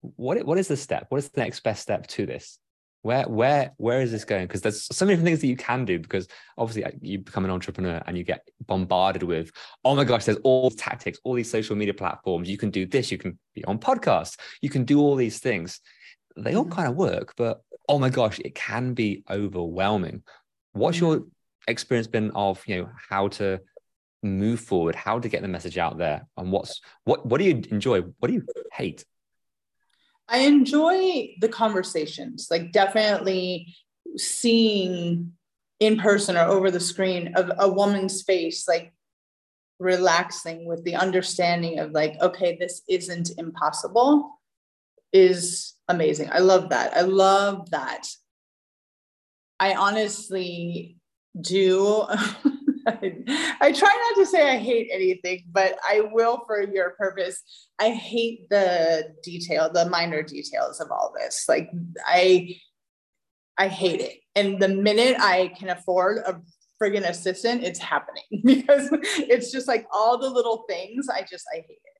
what 0.00 0.44
what 0.44 0.58
is 0.58 0.66
the 0.66 0.76
step? 0.76 1.06
What 1.08 1.18
is 1.18 1.28
the 1.28 1.40
next 1.40 1.60
best 1.60 1.82
step 1.82 2.08
to 2.08 2.26
this? 2.26 2.58
where 3.02 3.22
where 3.28 3.72
where 3.78 4.02
is 4.02 4.12
this 4.12 4.26
going 4.26 4.46
because 4.46 4.60
there's 4.60 4.84
so 4.94 5.06
many 5.06 5.14
different 5.14 5.28
things 5.28 5.40
that 5.40 5.46
you 5.46 5.56
can 5.56 5.86
do 5.86 5.98
because 5.98 6.28
obviously 6.58 6.84
you 7.00 7.18
become 7.18 7.46
an 7.46 7.50
entrepreneur 7.50 8.02
and 8.06 8.18
you 8.18 8.24
get 8.24 8.46
bombarded 8.66 9.22
with 9.22 9.50
oh 9.86 9.96
my 9.96 10.04
gosh 10.04 10.26
there's 10.26 10.36
all 10.44 10.68
these 10.68 10.78
tactics 10.78 11.18
all 11.24 11.32
these 11.32 11.50
social 11.50 11.74
media 11.74 11.94
platforms 11.94 12.46
you 12.46 12.58
can 12.58 12.68
do 12.68 12.84
this 12.84 13.10
you 13.10 13.16
can 13.16 13.38
be 13.54 13.64
on 13.64 13.78
podcasts 13.78 14.36
you 14.60 14.68
can 14.68 14.84
do 14.84 15.00
all 15.00 15.16
these 15.16 15.38
things 15.38 15.80
they 16.36 16.54
all 16.54 16.64
mm-hmm. 16.64 16.74
kind 16.74 16.88
of 16.88 16.94
work 16.94 17.32
but 17.38 17.62
oh 17.88 17.98
my 17.98 18.10
gosh 18.10 18.38
it 18.40 18.54
can 18.54 18.92
be 18.92 19.24
overwhelming 19.30 20.22
what's 20.72 20.98
mm-hmm. 20.98 21.06
your 21.06 21.24
experience 21.68 22.06
been 22.06 22.30
of 22.32 22.62
you 22.66 22.82
know 22.82 22.90
how 23.08 23.28
to 23.28 23.58
move 24.22 24.60
forward 24.60 24.94
how 24.94 25.18
to 25.18 25.28
get 25.28 25.42
the 25.42 25.48
message 25.48 25.78
out 25.78 25.96
there 25.96 26.26
and 26.36 26.52
what's 26.52 26.80
what 27.04 27.24
what 27.24 27.38
do 27.38 27.44
you 27.44 27.62
enjoy 27.70 28.02
what 28.18 28.28
do 28.28 28.34
you 28.34 28.44
hate 28.72 29.04
I 30.30 30.38
enjoy 30.38 31.34
the 31.40 31.48
conversations, 31.48 32.46
like 32.52 32.70
definitely 32.70 33.74
seeing 34.16 35.32
in 35.80 35.98
person 35.98 36.36
or 36.36 36.44
over 36.44 36.70
the 36.70 36.78
screen 36.78 37.32
of 37.34 37.50
a 37.58 37.68
woman's 37.68 38.22
face, 38.22 38.68
like 38.68 38.92
relaxing 39.80 40.66
with 40.66 40.84
the 40.84 40.94
understanding 40.94 41.80
of 41.80 41.90
like, 41.90 42.14
okay, 42.20 42.56
this 42.60 42.82
isn't 42.88 43.32
impossible 43.38 44.38
is 45.12 45.74
amazing. 45.88 46.28
I 46.30 46.38
love 46.38 46.68
that. 46.68 46.96
I 46.96 47.00
love 47.00 47.70
that. 47.70 48.06
I 49.58 49.74
honestly 49.74 50.96
do 51.40 52.04
I 53.60 53.72
try 53.72 54.12
not 54.14 54.22
to 54.22 54.26
say 54.26 54.50
I 54.50 54.58
hate 54.58 54.88
anything, 54.92 55.44
but 55.50 55.78
I 55.88 56.02
will 56.12 56.42
for 56.46 56.62
your 56.62 56.90
purpose. 56.90 57.42
I 57.78 57.90
hate 57.90 58.48
the 58.50 59.14
detail, 59.22 59.70
the 59.72 59.88
minor 59.88 60.22
details 60.22 60.80
of 60.80 60.90
all 60.90 61.14
this. 61.18 61.44
Like 61.48 61.70
I 62.06 62.56
I 63.58 63.68
hate 63.68 64.00
it. 64.00 64.18
And 64.34 64.60
the 64.60 64.68
minute 64.68 65.16
I 65.20 65.52
can 65.58 65.68
afford 65.68 66.18
a 66.18 66.40
friggin' 66.80 67.08
assistant, 67.08 67.62
it's 67.62 67.78
happening 67.78 68.24
because 68.44 68.88
it's 69.18 69.52
just 69.52 69.68
like 69.68 69.86
all 69.92 70.18
the 70.18 70.30
little 70.30 70.64
things. 70.68 71.08
I 71.08 71.22
just 71.22 71.44
I 71.52 71.56
hate 71.56 71.68
it. 71.68 71.98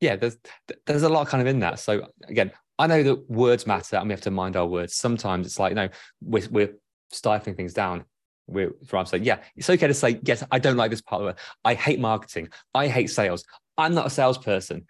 Yeah, 0.00 0.16
there's 0.16 0.38
there's 0.86 1.02
a 1.02 1.08
lot 1.08 1.28
kind 1.28 1.40
of 1.40 1.46
in 1.46 1.60
that. 1.60 1.78
So 1.78 2.08
again, 2.26 2.52
I 2.80 2.86
know 2.86 3.02
that 3.02 3.30
words 3.30 3.66
matter 3.66 3.96
and 3.96 4.08
we 4.08 4.14
have 4.14 4.22
to 4.22 4.30
mind 4.30 4.56
our 4.56 4.66
words. 4.66 4.94
Sometimes 4.94 5.46
it's 5.46 5.58
like, 5.58 5.72
you 5.72 5.76
know, 5.76 5.90
we're, 6.22 6.48
we're 6.50 6.74
stifling 7.10 7.54
things 7.54 7.74
down. 7.74 8.06
We're 8.50 8.72
from 8.86 9.06
saying, 9.06 9.24
yeah, 9.24 9.38
it's 9.56 9.70
okay 9.70 9.86
to 9.86 9.94
say, 9.94 10.20
yes, 10.22 10.44
I 10.50 10.58
don't 10.58 10.76
like 10.76 10.90
this 10.90 11.00
part 11.00 11.22
of 11.22 11.28
it. 11.28 11.36
I 11.64 11.74
hate 11.74 12.00
marketing. 12.00 12.48
I 12.74 12.88
hate 12.88 13.10
sales. 13.10 13.44
I'm 13.78 13.94
not 13.94 14.06
a 14.06 14.10
salesperson. 14.10 14.86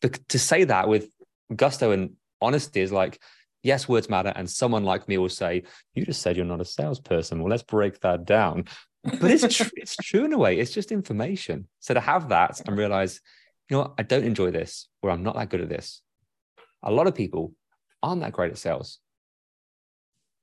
But 0.00 0.28
to 0.28 0.38
say 0.38 0.64
that 0.64 0.88
with 0.88 1.08
gusto 1.54 1.92
and 1.92 2.14
honesty 2.40 2.80
is 2.80 2.92
like, 2.92 3.20
yes, 3.62 3.88
words 3.88 4.08
matter. 4.08 4.32
And 4.34 4.48
someone 4.48 4.84
like 4.84 5.08
me 5.08 5.18
will 5.18 5.28
say, 5.28 5.64
you 5.94 6.04
just 6.04 6.22
said 6.22 6.36
you're 6.36 6.44
not 6.44 6.60
a 6.60 6.64
salesperson. 6.64 7.40
Well, 7.40 7.50
let's 7.50 7.62
break 7.62 8.00
that 8.00 8.24
down. 8.24 8.66
But 9.02 9.30
it's 9.30 9.56
true. 9.56 9.70
it's 9.76 9.96
true 9.96 10.24
in 10.24 10.32
a 10.32 10.38
way. 10.38 10.58
It's 10.58 10.72
just 10.72 10.92
information. 10.92 11.68
So 11.80 11.94
to 11.94 12.00
have 12.00 12.28
that 12.28 12.60
and 12.66 12.76
realize, 12.76 13.20
you 13.68 13.76
know 13.76 13.82
what, 13.82 13.94
I 13.98 14.02
don't 14.02 14.24
enjoy 14.24 14.50
this, 14.50 14.88
or 15.02 15.10
I'm 15.10 15.22
not 15.22 15.36
that 15.36 15.48
good 15.48 15.60
at 15.60 15.68
this. 15.68 16.02
A 16.82 16.90
lot 16.90 17.06
of 17.06 17.14
people 17.14 17.54
aren't 18.02 18.20
that 18.20 18.32
great 18.32 18.52
at 18.52 18.58
sales 18.58 18.98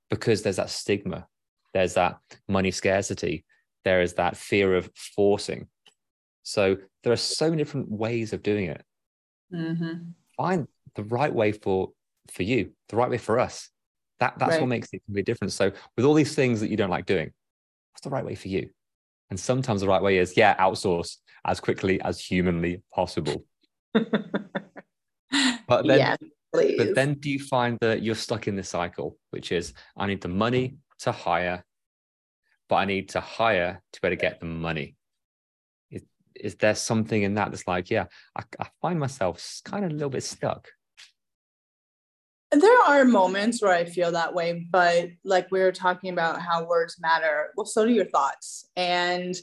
because 0.10 0.42
there's 0.42 0.58
that 0.58 0.70
stigma, 0.70 1.28
there's 1.74 1.94
that 1.96 2.20
money 2.48 2.72
scarcity, 2.72 3.46
there 3.84 4.02
is 4.02 4.14
that 4.16 4.38
fear 4.38 4.76
of 4.76 4.90
forcing. 5.16 5.68
So 6.44 6.78
there 7.04 7.14
are 7.14 7.18
so 7.18 7.50
many 7.50 7.62
different 7.62 7.90
ways 7.90 8.34
of 8.34 8.44
doing 8.44 8.66
it. 8.66 8.84
Mm-hmm. 9.54 9.94
Find 10.38 10.68
the 10.96 11.04
right 11.04 11.34
way 11.34 11.52
for 11.52 11.92
for 12.32 12.44
you, 12.44 12.72
the 12.90 12.96
right 12.96 13.10
way 13.10 13.18
for 13.18 13.40
us. 13.40 13.70
That 14.20 14.38
that's 14.38 14.52
right. 14.52 14.62
what 14.62 14.68
makes 14.68 14.90
it 14.94 15.02
be 15.12 15.24
different. 15.24 15.54
So 15.54 15.72
with 15.96 16.06
all 16.06 16.14
these 16.14 16.36
things 16.36 16.60
that 16.62 16.70
you 16.70 16.78
don't 16.78 16.90
like 16.90 17.06
doing, 17.06 17.32
what's 17.92 18.04
the 18.04 18.10
right 18.10 18.26
way 18.26 18.36
for 18.36 18.48
you? 18.48 18.70
And 19.30 19.40
sometimes 19.40 19.82
the 19.82 19.88
right 19.88 20.02
way 20.02 20.18
is, 20.18 20.36
yeah, 20.36 20.56
outsource 20.58 21.18
as 21.46 21.60
quickly 21.60 22.02
as 22.02 22.20
humanly 22.20 22.84
possible. 22.94 23.46
but 23.94 25.88
then, 25.88 26.18
but 26.52 26.96
then 26.96 27.14
do 27.16 27.30
you 27.30 27.40
find 27.40 27.78
that 27.82 28.04
you're 28.04 28.16
stuck 28.16 28.48
in 28.48 28.56
this 28.56 28.70
cycle, 28.70 29.18
which 29.32 29.52
is 29.52 29.74
I 29.98 30.08
need 30.08 30.22
the 30.22 30.28
money 30.28 30.76
to 31.02 31.12
hire, 31.12 31.64
but 32.70 32.76
I 32.76 32.86
need 32.86 33.10
to 33.10 33.20
hire 33.20 33.82
to 33.94 34.02
better 34.02 34.16
get 34.16 34.40
the 34.40 34.46
money? 34.46 34.96
Is, 35.90 36.04
is 36.36 36.56
there 36.56 36.76
something 36.76 37.22
in 37.22 37.36
that 37.36 37.52
that's 37.52 37.68
like, 37.68 37.90
yeah, 37.90 38.06
I, 38.36 38.44
I 38.60 38.68
find 38.82 39.00
myself 39.00 39.62
kind 39.66 39.86
of 39.86 39.92
a 39.92 39.94
little 39.94 40.10
bit 40.10 40.24
stuck? 40.24 40.68
There 42.52 42.82
are 42.86 43.06
moments 43.06 43.62
where 43.62 43.72
I 43.72 43.86
feel 43.86 44.12
that 44.12 44.34
way, 44.34 44.68
but 44.70 45.10
like 45.24 45.50
we 45.52 45.62
were 45.62 45.72
talking 45.72 46.12
about 46.12 46.42
how 46.42 46.68
words 46.68 46.98
matter, 47.00 47.52
well, 47.56 47.66
so 47.66 47.86
do 47.86 47.94
your 47.94 48.06
thoughts. 48.06 48.68
And 48.76 49.34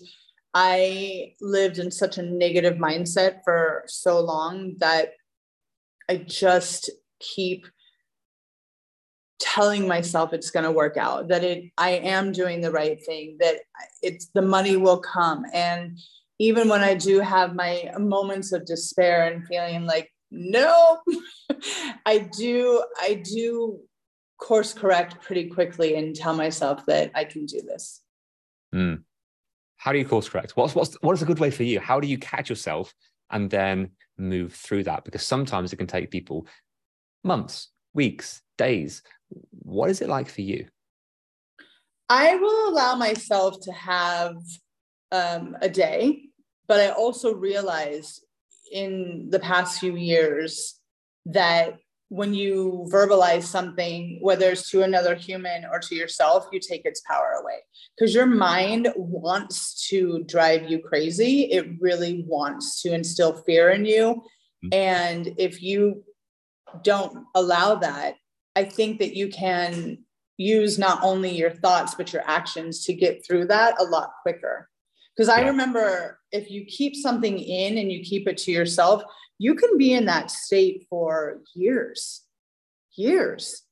I 0.53 1.35
lived 1.41 1.79
in 1.79 1.91
such 1.91 2.19
a 2.19 2.23
negative 2.23 2.75
mindset 2.75 3.41
for 3.45 3.85
so 3.87 4.21
long 4.21 4.75
that 4.79 5.13
I 6.09 6.17
just 6.19 6.91
keep 7.19 7.67
telling 9.39 9.87
myself 9.87 10.33
it's 10.33 10.51
going 10.51 10.65
to 10.65 10.73
work 10.73 10.97
out 10.97 11.29
that 11.29 11.45
it 11.45 11.71
I 11.79 11.91
am 11.91 12.33
doing 12.33 12.61
the 12.61 12.73
right 12.73 13.03
thing 13.05 13.37
that 13.41 13.61
it's 14.03 14.27
the 14.35 14.43
money 14.43 14.77
will 14.77 14.99
come. 14.99 15.45
And 15.53 15.99
even 16.39 16.69
when 16.69 16.83
I 16.83 16.95
do 16.95 17.21
have 17.21 17.55
my 17.55 17.93
moments 17.99 18.53
of 18.53 18.67
despair 18.67 19.27
and 19.31 19.47
feeling 19.47 19.87
like 19.87 20.11
no 20.31 20.99
i 22.07 22.19
do 22.19 22.85
i 23.01 23.15
do 23.15 23.81
course 24.39 24.73
correct 24.75 25.21
pretty 25.23 25.49
quickly 25.49 25.97
and 25.97 26.15
tell 26.15 26.35
myself 26.35 26.85
that 26.87 27.11
i 27.15 27.25
can 27.25 27.47
do 27.47 27.61
this. 27.63 28.03
Mm. 28.75 29.03
how 29.79 29.93
do 29.93 29.99
you 29.99 30.05
course 30.05 30.29
correct? 30.29 30.57
What's 30.57 30.75
what's 30.75 30.95
what 31.01 31.15
is 31.15 31.23
a 31.23 31.27
good 31.27 31.39
way 31.39 31.51
for 31.51 31.63
you? 31.63 31.81
How 31.81 32.01
do 32.01 32.07
you 32.07 32.19
catch 32.19 32.51
yourself 32.51 32.93
and 33.31 33.49
then 33.49 33.93
move 34.19 34.53
through 34.53 34.85
that? 34.85 35.05
Because 35.05 35.23
sometimes 35.23 35.73
it 35.73 35.77
can 35.77 35.87
take 35.87 36.11
people 36.11 36.47
months 37.25 37.71
weeks 37.95 38.43
days 38.59 39.03
what 39.63 39.91
is 39.91 40.01
it 40.01 40.09
like 40.09 40.29
for 40.29 40.43
you 40.43 40.67
i 42.09 42.37
will 42.37 42.69
allow 42.71 42.95
myself 42.95 43.61
to 43.61 43.73
have 43.73 44.37
um, 45.13 45.57
a 45.61 45.69
day 45.69 46.23
but 46.67 46.81
i 46.81 46.89
also 46.91 47.35
realize 47.35 48.21
in 48.73 49.29
the 49.31 49.39
past 49.39 49.81
few 49.81 49.97
years 49.97 50.79
that 51.27 51.79
when 52.11 52.33
you 52.33 52.89
verbalize 52.91 53.45
something, 53.45 54.19
whether 54.23 54.51
it's 54.51 54.71
to 54.71 54.83
another 54.83 55.15
human 55.15 55.67
or 55.71 55.79
to 55.79 55.95
yourself, 55.95 56.47
you 56.53 56.59
take 56.59 56.87
its 56.87 57.03
power 57.03 57.37
away 57.43 57.59
because 57.97 58.15
your 58.15 58.27
mind 58.27 58.89
wants 58.97 59.89
to 59.89 60.25
drive 60.25 60.71
you 60.71 60.79
crazy. 60.79 61.43
It 61.43 61.67
really 61.81 62.25
wants 62.27 62.81
to 62.83 62.95
instill 62.95 63.35
fear 63.43 63.71
in 63.71 63.85
you. 63.85 64.23
Mm-hmm. 64.65 64.69
And 64.73 65.35
if 65.37 65.63
you 65.63 66.03
don't 66.83 67.27
allow 67.35 67.77
that, 67.77 68.15
I 68.59 68.65
think 68.65 68.99
that 68.99 69.15
you 69.15 69.29
can 69.29 69.99
use 70.37 70.81
not 70.81 70.99
only 71.05 71.31
your 71.31 71.53
thoughts, 71.53 71.95
but 71.95 72.13
your 72.13 72.23
actions 72.27 72.85
to 72.87 72.93
get 72.93 73.25
through 73.25 73.47
that 73.47 73.81
a 73.81 73.85
lot 73.85 74.11
quicker. 74.23 74.69
Because 75.17 75.29
I 75.29 75.47
remember 75.47 76.19
if 76.33 76.51
you 76.51 76.65
keep 76.65 76.97
something 76.97 77.39
in 77.39 77.79
and 77.79 77.93
you 77.93 78.03
keep 78.03 78.27
it 78.27 78.37
to 78.39 78.51
yourself, 78.51 79.05
you 79.39 79.55
can 79.55 79.79
be 79.79 79.93
in 79.95 80.07
that 80.07 80.33
state 80.33 80.87
for 80.91 81.39
years, 81.55 82.25
years. 82.97 83.63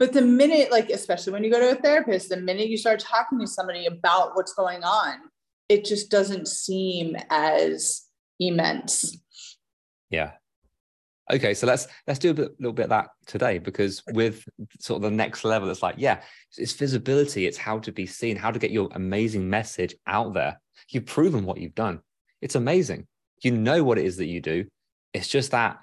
But 0.00 0.12
the 0.12 0.22
minute, 0.22 0.72
like, 0.72 0.90
especially 0.90 1.32
when 1.32 1.44
you 1.44 1.50
go 1.52 1.60
to 1.60 1.78
a 1.78 1.80
therapist, 1.80 2.28
the 2.28 2.36
minute 2.36 2.68
you 2.68 2.76
start 2.76 2.98
talking 2.98 3.38
to 3.38 3.46
somebody 3.46 3.86
about 3.86 4.34
what's 4.34 4.54
going 4.54 4.82
on, 4.82 5.18
it 5.68 5.84
just 5.84 6.10
doesn't 6.10 6.48
seem 6.48 7.16
as 7.30 8.02
immense. 8.40 9.16
Yeah. 10.10 10.32
Okay, 11.30 11.54
so 11.54 11.66
let's 11.66 11.88
let's 12.06 12.20
do 12.20 12.30
a 12.30 12.34
bit, 12.34 12.52
little 12.60 12.72
bit 12.72 12.84
of 12.84 12.90
that 12.90 13.08
today 13.26 13.58
because 13.58 14.02
with 14.12 14.44
sort 14.78 14.98
of 14.98 15.10
the 15.10 15.16
next 15.16 15.44
level, 15.44 15.68
it's 15.68 15.82
like, 15.82 15.96
yeah, 15.98 16.22
it's 16.56 16.72
visibility, 16.72 17.46
it's 17.46 17.58
how 17.58 17.80
to 17.80 17.90
be 17.90 18.06
seen, 18.06 18.36
how 18.36 18.52
to 18.52 18.60
get 18.60 18.70
your 18.70 18.88
amazing 18.92 19.50
message 19.50 19.94
out 20.06 20.34
there. 20.34 20.60
You've 20.88 21.06
proven 21.06 21.44
what 21.44 21.58
you've 21.58 21.74
done. 21.74 22.00
It's 22.40 22.54
amazing. 22.54 23.08
You 23.42 23.50
know 23.50 23.82
what 23.82 23.98
it 23.98 24.04
is 24.04 24.18
that 24.18 24.26
you 24.26 24.40
do. 24.40 24.66
It's 25.12 25.26
just 25.26 25.50
that 25.50 25.80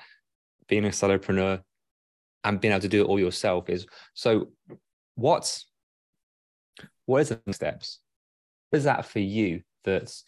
being 0.68 0.86
a 0.86 0.90
solopreneur 0.90 1.62
and 2.46 2.62
being 2.62 2.72
able 2.72 2.82
to 2.82 2.88
do 2.88 3.02
it 3.02 3.08
all 3.08 3.20
yourself 3.20 3.70
is 3.70 3.86
so 4.14 4.50
what's 5.16 5.66
what 7.06 7.22
is 7.22 7.30
the 7.30 7.54
steps? 7.54 8.00
What 8.70 8.78
is 8.78 8.86
that 8.86 9.06
for 9.06 9.20
you 9.20 9.62
that's 9.84 10.24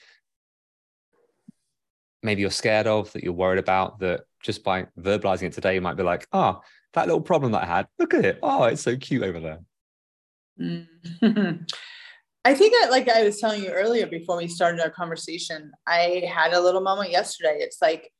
maybe 2.21 2.41
you're 2.41 2.51
scared 2.51 2.87
of, 2.87 3.13
that 3.13 3.23
you're 3.23 3.33
worried 3.33 3.59
about, 3.59 3.99
that 3.99 4.21
just 4.45 4.63
by 4.63 4.85
verbalizing 4.99 5.43
it 5.43 5.53
today, 5.53 5.73
you 5.73 5.81
might 5.81 5.97
be 5.97 6.03
like, 6.03 6.27
oh, 6.31 6.61
that 6.93 7.07
little 7.07 7.21
problem 7.21 7.51
that 7.53 7.63
I 7.63 7.65
had, 7.65 7.87
look 7.97 8.13
at 8.13 8.25
it. 8.25 8.39
Oh, 8.43 8.63
it's 8.65 8.83
so 8.83 8.95
cute 8.95 9.23
over 9.23 9.39
there. 9.39 9.59
Mm-hmm. 10.61 11.63
I 12.45 12.53
think 12.53 12.73
that, 12.79 12.91
like 12.91 13.09
I 13.09 13.23
was 13.23 13.39
telling 13.39 13.63
you 13.63 13.71
earlier 13.71 14.05
before 14.05 14.37
we 14.37 14.47
started 14.47 14.79
our 14.79 14.91
conversation, 14.91 15.71
I 15.87 16.29
had 16.31 16.53
a 16.53 16.61
little 16.61 16.81
moment 16.81 17.09
yesterday. 17.09 17.57
It's 17.59 17.81
like, 17.81 18.11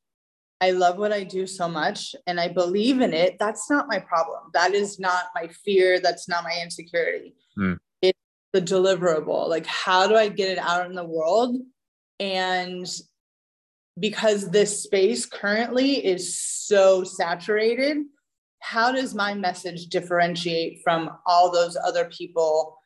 I 0.61 0.71
love 0.71 0.97
what 0.97 1.13
I 1.13 1.23
do 1.23 1.45
so 1.45 1.67
much 1.67 2.15
and 2.25 2.39
I 2.39 2.47
believe 2.47 3.01
in 3.01 3.13
it. 3.13 3.35
That's 3.39 3.69
not 3.69 3.87
my 3.87 3.99
problem. 3.99 4.49
That 4.53 4.73
is 4.73 4.99
not 4.99 5.25
my 5.35 5.49
fear. 5.63 5.99
That's 5.99 6.27
not 6.27 6.43
my 6.43 6.59
insecurity. 6.63 7.35
Mm. 7.57 7.77
It's 8.01 8.19
the 8.51 8.61
deliverable. 8.61 9.47
Like, 9.47 9.67
how 9.67 10.07
do 10.07 10.15
I 10.15 10.29
get 10.29 10.49
it 10.49 10.57
out 10.57 10.87
in 10.87 10.95
the 10.95 11.05
world? 11.05 11.57
And 12.19 12.87
because 13.99 14.49
this 14.49 14.83
space 14.83 15.25
currently 15.25 16.05
is 16.05 16.37
so 16.39 17.03
saturated, 17.03 17.97
how 18.59 18.91
does 18.91 19.13
my 19.15 19.33
message 19.33 19.87
differentiate 19.87 20.81
from 20.83 21.09
all 21.25 21.51
those 21.51 21.77
other 21.77 22.05
people? 22.05 22.77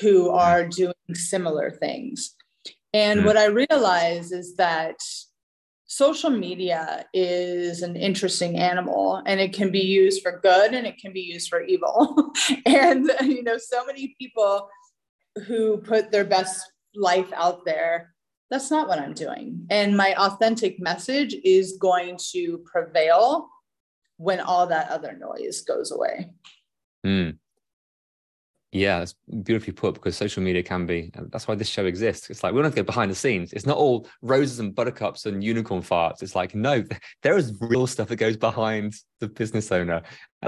who 0.00 0.30
are 0.30 0.66
doing 0.66 0.94
similar 1.12 1.70
things. 1.70 2.34
And 2.92 3.20
mm. 3.20 3.24
what 3.24 3.36
I 3.36 3.46
realize 3.46 4.32
is 4.32 4.56
that 4.56 4.96
social 5.86 6.30
media 6.30 7.04
is 7.12 7.82
an 7.82 7.96
interesting 7.96 8.56
animal 8.58 9.22
and 9.26 9.40
it 9.40 9.52
can 9.52 9.70
be 9.70 9.80
used 9.80 10.22
for 10.22 10.40
good 10.40 10.74
and 10.74 10.86
it 10.86 10.98
can 10.98 11.12
be 11.12 11.20
used 11.20 11.48
for 11.48 11.62
evil. 11.62 12.32
and, 12.66 13.10
you 13.22 13.42
know, 13.42 13.58
so 13.58 13.84
many 13.84 14.14
people 14.18 14.68
who 15.46 15.78
put 15.78 16.10
their 16.10 16.24
best 16.24 16.64
life 16.94 17.32
out 17.34 17.64
there, 17.64 18.13
that's 18.50 18.70
not 18.70 18.88
what 18.88 18.98
I'm 18.98 19.14
doing. 19.14 19.66
And 19.70 19.96
my 19.96 20.14
authentic 20.14 20.80
message 20.80 21.34
is 21.44 21.76
going 21.78 22.18
to 22.32 22.58
prevail 22.70 23.48
when 24.16 24.40
all 24.40 24.66
that 24.66 24.90
other 24.90 25.16
noise 25.18 25.62
goes 25.62 25.90
away. 25.90 26.30
Mm. 27.04 27.38
Yeah, 28.74 29.02
it's 29.02 29.14
beautifully 29.44 29.72
put 29.72 29.94
because 29.94 30.16
social 30.16 30.42
media 30.42 30.62
can 30.62 30.84
be, 30.84 31.12
that's 31.30 31.46
why 31.46 31.54
this 31.54 31.68
show 31.68 31.86
exists. 31.86 32.28
It's 32.28 32.42
like 32.42 32.52
we 32.52 32.58
don't 32.58 32.64
have 32.64 32.74
to 32.74 32.82
go 32.82 32.86
behind 32.86 33.08
the 33.08 33.14
scenes. 33.14 33.52
It's 33.52 33.66
not 33.66 33.76
all 33.76 34.08
roses 34.20 34.58
and 34.58 34.74
buttercups 34.74 35.26
and 35.26 35.44
unicorn 35.44 35.80
farts. 35.80 36.24
It's 36.24 36.34
like, 36.34 36.56
no, 36.56 36.82
there 37.22 37.36
is 37.36 37.56
real 37.60 37.86
stuff 37.86 38.08
that 38.08 38.16
goes 38.16 38.36
behind 38.36 38.94
the 39.20 39.28
business 39.28 39.70
owner. 39.70 40.02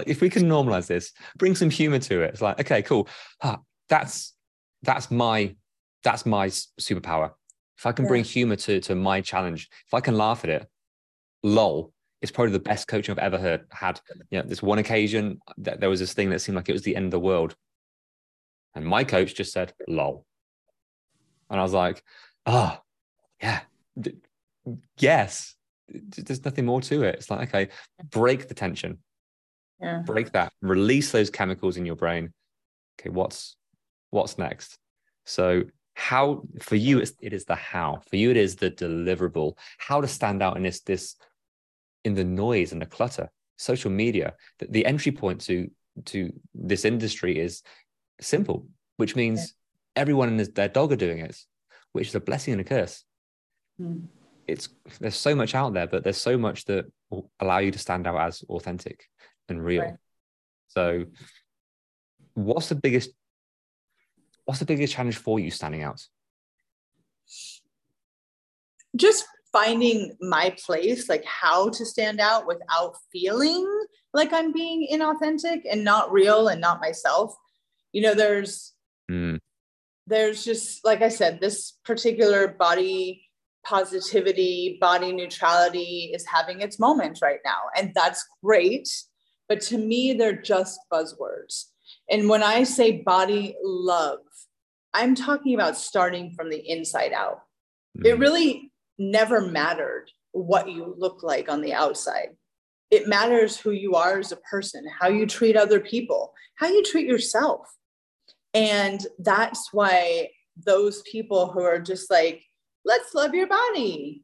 If 0.06 0.20
we 0.20 0.28
can 0.28 0.42
normalize 0.42 0.88
this, 0.88 1.12
bring 1.38 1.54
some 1.54 1.70
humor 1.70 2.00
to 2.00 2.22
it. 2.22 2.30
It's 2.34 2.42
like, 2.42 2.58
okay, 2.60 2.82
cool. 2.82 3.08
Ah, 3.42 3.60
that's 3.88 4.34
that's 4.82 5.08
my 5.10 5.54
that's 6.02 6.26
my 6.26 6.48
superpower. 6.48 7.30
If 7.78 7.86
I 7.86 7.92
can 7.92 8.04
yeah. 8.04 8.10
bring 8.10 8.24
humor 8.24 8.56
to 8.56 8.80
to 8.80 8.94
my 8.94 9.20
challenge, 9.20 9.68
if 9.86 9.94
I 9.94 10.00
can 10.00 10.16
laugh 10.16 10.44
at 10.44 10.50
it, 10.50 10.66
lol, 11.42 11.92
it's 12.22 12.32
probably 12.32 12.52
the 12.52 12.58
best 12.58 12.88
coaching 12.88 13.12
I've 13.12 13.18
ever 13.18 13.38
heard 13.38 13.66
had. 13.70 14.00
You 14.30 14.38
know, 14.38 14.48
this 14.48 14.62
one 14.62 14.78
occasion 14.78 15.40
that 15.58 15.80
there 15.80 15.90
was 15.90 16.00
this 16.00 16.14
thing 16.14 16.30
that 16.30 16.40
seemed 16.40 16.56
like 16.56 16.68
it 16.68 16.72
was 16.72 16.82
the 16.82 16.96
end 16.96 17.06
of 17.06 17.10
the 17.10 17.20
world. 17.20 17.54
And 18.74 18.84
my 18.84 19.04
coach 19.04 19.34
just 19.34 19.52
said, 19.52 19.72
lol. 19.88 20.26
And 21.48 21.58
I 21.58 21.62
was 21.62 21.72
like, 21.72 22.02
oh, 22.44 22.78
yeah, 23.40 23.60
D- 23.98 24.16
yes. 24.98 25.54
There's 25.88 26.44
nothing 26.44 26.66
more 26.66 26.80
to 26.82 27.04
it. 27.04 27.14
It's 27.14 27.30
like, 27.30 27.48
okay, 27.48 27.68
break 28.10 28.48
the 28.48 28.54
tension. 28.54 28.98
Yeah. 29.80 30.02
Break 30.04 30.32
that, 30.32 30.52
release 30.62 31.12
those 31.12 31.30
chemicals 31.30 31.76
in 31.76 31.86
your 31.86 31.96
brain. 31.96 32.32
Okay, 32.98 33.10
what's 33.10 33.56
what's 34.10 34.38
next? 34.38 34.78
So 35.26 35.64
how 35.96 36.42
for 36.60 36.76
you 36.76 36.98
it's, 36.98 37.12
it 37.20 37.32
is 37.32 37.46
the 37.46 37.54
how 37.54 38.02
for 38.08 38.16
you 38.16 38.30
it 38.30 38.36
is 38.36 38.54
the 38.54 38.70
deliverable 38.70 39.56
how 39.78 39.98
to 40.00 40.06
stand 40.06 40.42
out 40.42 40.56
in 40.56 40.62
this 40.62 40.80
this 40.80 41.16
in 42.04 42.14
the 42.14 42.22
noise 42.22 42.72
and 42.72 42.82
the 42.82 42.86
clutter 42.86 43.30
social 43.56 43.90
media 43.90 44.34
the, 44.58 44.66
the 44.66 44.84
entry 44.84 45.10
point 45.10 45.40
to 45.40 45.70
to 46.04 46.30
this 46.54 46.84
industry 46.84 47.38
is 47.38 47.62
simple 48.20 48.66
which 48.98 49.16
means 49.16 49.40
yeah. 49.96 50.02
everyone 50.02 50.28
and 50.28 50.38
their 50.38 50.68
dog 50.68 50.92
are 50.92 50.96
doing 50.96 51.18
it 51.18 51.34
which 51.92 52.08
is 52.08 52.14
a 52.14 52.20
blessing 52.20 52.52
and 52.52 52.60
a 52.60 52.64
curse 52.64 53.02
mm. 53.80 54.02
it's 54.46 54.68
there's 55.00 55.16
so 55.16 55.34
much 55.34 55.54
out 55.54 55.72
there 55.72 55.86
but 55.86 56.04
there's 56.04 56.20
so 56.20 56.36
much 56.36 56.66
that 56.66 56.84
will 57.08 57.30
allow 57.40 57.58
you 57.58 57.70
to 57.70 57.78
stand 57.78 58.06
out 58.06 58.20
as 58.20 58.44
authentic 58.50 59.08
and 59.48 59.64
real 59.64 59.82
right. 59.82 59.94
so 60.68 61.06
what's 62.34 62.68
the 62.68 62.74
biggest 62.74 63.12
what's 64.46 64.60
the 64.60 64.66
biggest 64.66 64.94
challenge 64.94 65.16
for 65.16 65.38
you 65.38 65.50
standing 65.50 65.82
out 65.82 66.00
just 68.96 69.26
finding 69.52 70.14
my 70.20 70.54
place, 70.64 71.08
like 71.08 71.24
how 71.24 71.68
to 71.70 71.84
stand 71.86 72.20
out 72.20 72.46
without 72.46 72.94
feeling 73.12 73.66
like 74.12 74.32
I'm 74.32 74.52
being 74.52 74.88
inauthentic 74.92 75.62
and 75.70 75.84
not 75.84 76.12
real 76.12 76.48
and 76.48 76.60
not 76.60 76.80
myself. 76.80 77.34
You 77.92 78.02
know, 78.02 78.14
there's 78.14 78.74
mm. 79.10 79.38
there's 80.06 80.44
just 80.44 80.84
like 80.84 81.02
I 81.02 81.08
said, 81.08 81.40
this 81.40 81.72
particular 81.84 82.48
body 82.48 83.22
positivity, 83.64 84.78
body 84.80 85.12
neutrality 85.12 86.12
is 86.14 86.24
having 86.26 86.60
its 86.60 86.78
moment 86.78 87.18
right 87.20 87.40
now. 87.44 87.58
And 87.76 87.92
that's 87.94 88.24
great. 88.44 88.88
But 89.48 89.60
to 89.62 89.78
me, 89.78 90.12
they're 90.12 90.40
just 90.40 90.78
buzzwords. 90.92 91.64
And 92.10 92.28
when 92.28 92.42
I 92.42 92.62
say 92.62 93.02
body 93.02 93.56
love, 93.62 94.18
I'm 94.96 95.14
talking 95.14 95.54
about 95.54 95.76
starting 95.76 96.30
from 96.30 96.48
the 96.48 96.58
inside 96.66 97.12
out. 97.12 97.42
Mm. 97.98 98.06
It 98.06 98.18
really 98.18 98.72
never 98.98 99.42
mattered 99.42 100.06
what 100.32 100.70
you 100.70 100.94
look 100.96 101.22
like 101.22 101.50
on 101.50 101.60
the 101.60 101.74
outside. 101.74 102.28
It 102.90 103.06
matters 103.06 103.58
who 103.58 103.72
you 103.72 103.94
are 103.94 104.18
as 104.18 104.32
a 104.32 104.36
person, 104.36 104.86
how 104.98 105.08
you 105.08 105.26
treat 105.26 105.54
other 105.54 105.80
people, 105.80 106.32
how 106.54 106.68
you 106.68 106.82
treat 106.82 107.06
yourself. 107.06 107.68
And 108.54 109.06
that's 109.18 109.70
why 109.70 110.30
those 110.64 111.02
people 111.02 111.48
who 111.48 111.60
are 111.60 111.78
just 111.78 112.10
like, 112.10 112.42
let's 112.86 113.14
love 113.14 113.34
your 113.34 113.48
body. 113.48 114.22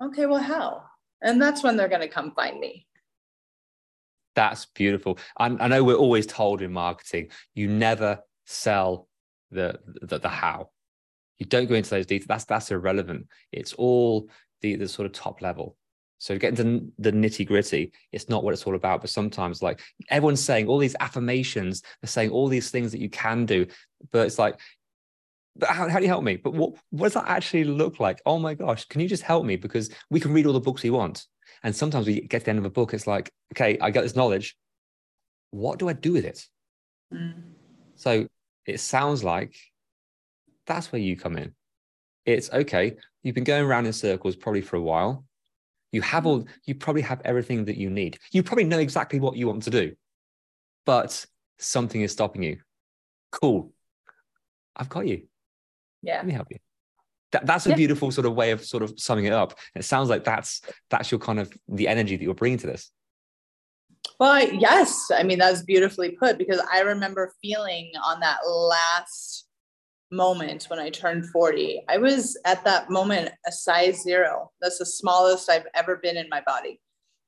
Okay, 0.00 0.26
well, 0.26 0.42
how? 0.42 0.84
And 1.22 1.42
that's 1.42 1.64
when 1.64 1.76
they're 1.76 1.88
going 1.88 2.02
to 2.02 2.08
come 2.08 2.32
find 2.36 2.60
me. 2.60 2.86
That's 4.36 4.66
beautiful. 4.66 5.18
I, 5.36 5.46
I 5.46 5.66
know 5.66 5.82
we're 5.82 5.96
always 5.96 6.26
told 6.26 6.62
in 6.62 6.72
marketing, 6.72 7.30
you 7.54 7.66
never 7.66 8.20
sell 8.46 9.08
the, 9.52 9.78
the, 10.02 10.18
the 10.18 10.28
how 10.28 10.70
you 11.38 11.46
don't 11.46 11.66
go 11.66 11.74
into 11.74 11.90
those 11.90 12.06
details. 12.06 12.28
That's 12.28 12.44
that's 12.44 12.70
irrelevant. 12.70 13.26
It's 13.50 13.72
all 13.72 14.28
the 14.60 14.76
the 14.76 14.88
sort 14.88 15.06
of 15.06 15.12
top 15.12 15.42
level. 15.42 15.76
So 16.18 16.38
get 16.38 16.56
into 16.56 16.92
the 16.98 17.10
nitty 17.10 17.44
gritty. 17.48 17.92
It's 18.12 18.28
not 18.28 18.44
what 18.44 18.54
it's 18.54 18.62
all 18.62 18.76
about. 18.76 19.00
But 19.00 19.10
sometimes, 19.10 19.60
like 19.60 19.80
everyone's 20.08 20.44
saying 20.44 20.68
all 20.68 20.78
these 20.78 20.94
affirmations, 21.00 21.82
they're 22.00 22.08
saying 22.08 22.30
all 22.30 22.46
these 22.46 22.70
things 22.70 22.92
that 22.92 23.00
you 23.00 23.10
can 23.10 23.44
do, 23.44 23.66
but 24.12 24.26
it's 24.26 24.38
like, 24.38 24.60
but 25.56 25.68
how, 25.70 25.88
how 25.88 25.98
do 25.98 26.04
you 26.04 26.08
help 26.08 26.22
me? 26.22 26.36
But 26.36 26.54
what 26.54 26.74
what 26.90 27.06
does 27.06 27.14
that 27.14 27.28
actually 27.28 27.64
look 27.64 27.98
like? 27.98 28.22
Oh 28.24 28.38
my 28.38 28.54
gosh, 28.54 28.84
can 28.84 29.00
you 29.00 29.08
just 29.08 29.24
help 29.24 29.44
me? 29.44 29.56
Because 29.56 29.90
we 30.10 30.20
can 30.20 30.32
read 30.32 30.46
all 30.46 30.52
the 30.52 30.60
books 30.60 30.84
we 30.84 30.90
want, 30.90 31.26
and 31.64 31.74
sometimes 31.74 32.06
we 32.06 32.20
get 32.20 32.40
to 32.40 32.44
the 32.44 32.50
end 32.50 32.60
of 32.60 32.66
a 32.66 32.70
book. 32.70 32.94
It's 32.94 33.08
like, 33.08 33.32
okay, 33.52 33.76
I 33.80 33.90
get 33.90 34.02
this 34.02 34.14
knowledge. 34.14 34.56
What 35.50 35.80
do 35.80 35.88
I 35.88 35.92
do 35.92 36.12
with 36.12 36.24
it? 36.24 36.46
Mm. 37.12 37.34
So 37.96 38.28
it 38.66 38.80
sounds 38.80 39.24
like 39.24 39.56
that's 40.66 40.92
where 40.92 41.00
you 41.00 41.16
come 41.16 41.36
in. 41.36 41.54
It's 42.24 42.50
okay. 42.52 42.96
You've 43.22 43.34
been 43.34 43.44
going 43.44 43.64
around 43.64 43.86
in 43.86 43.92
circles 43.92 44.36
probably 44.36 44.60
for 44.60 44.76
a 44.76 44.82
while. 44.82 45.24
You 45.90 46.02
have 46.02 46.26
all, 46.26 46.46
you 46.64 46.74
probably 46.74 47.02
have 47.02 47.20
everything 47.24 47.64
that 47.66 47.76
you 47.76 47.90
need. 47.90 48.18
You 48.32 48.42
probably 48.42 48.64
know 48.64 48.78
exactly 48.78 49.20
what 49.20 49.36
you 49.36 49.46
want 49.46 49.64
to 49.64 49.70
do, 49.70 49.94
but 50.86 51.24
something 51.58 52.00
is 52.00 52.12
stopping 52.12 52.42
you. 52.42 52.58
Cool. 53.30 53.72
I've 54.74 54.88
got 54.88 55.06
you. 55.06 55.24
Yeah. 56.02 56.16
Let 56.16 56.26
me 56.26 56.32
help 56.32 56.48
you. 56.50 56.58
That, 57.32 57.46
that's 57.46 57.66
a 57.66 57.70
yeah. 57.70 57.76
beautiful 57.76 58.10
sort 58.10 58.26
of 58.26 58.34
way 58.34 58.50
of 58.50 58.64
sort 58.64 58.82
of 58.82 58.94
summing 58.98 59.24
it 59.24 59.32
up. 59.32 59.58
It 59.74 59.84
sounds 59.84 60.08
like 60.10 60.24
that's 60.24 60.60
that's 60.90 61.10
your 61.10 61.18
kind 61.18 61.40
of 61.40 61.52
the 61.68 61.88
energy 61.88 62.16
that 62.16 62.22
you're 62.22 62.34
bringing 62.34 62.58
to 62.58 62.66
this. 62.66 62.90
Well, 64.22 64.52
yes. 64.52 65.10
I 65.12 65.24
mean, 65.24 65.40
that's 65.40 65.62
beautifully 65.62 66.10
put 66.10 66.38
because 66.38 66.62
I 66.72 66.82
remember 66.82 67.34
feeling 67.42 67.90
on 68.06 68.20
that 68.20 68.38
last 68.46 69.48
moment 70.12 70.66
when 70.70 70.78
I 70.78 70.90
turned 70.90 71.28
40. 71.30 71.82
I 71.88 71.98
was 71.98 72.38
at 72.44 72.62
that 72.62 72.88
moment 72.88 73.32
a 73.48 73.50
size 73.50 74.00
zero. 74.04 74.52
That's 74.60 74.78
the 74.78 74.86
smallest 74.86 75.50
I've 75.50 75.66
ever 75.74 75.96
been 75.96 76.16
in 76.16 76.28
my 76.28 76.40
body. 76.46 76.80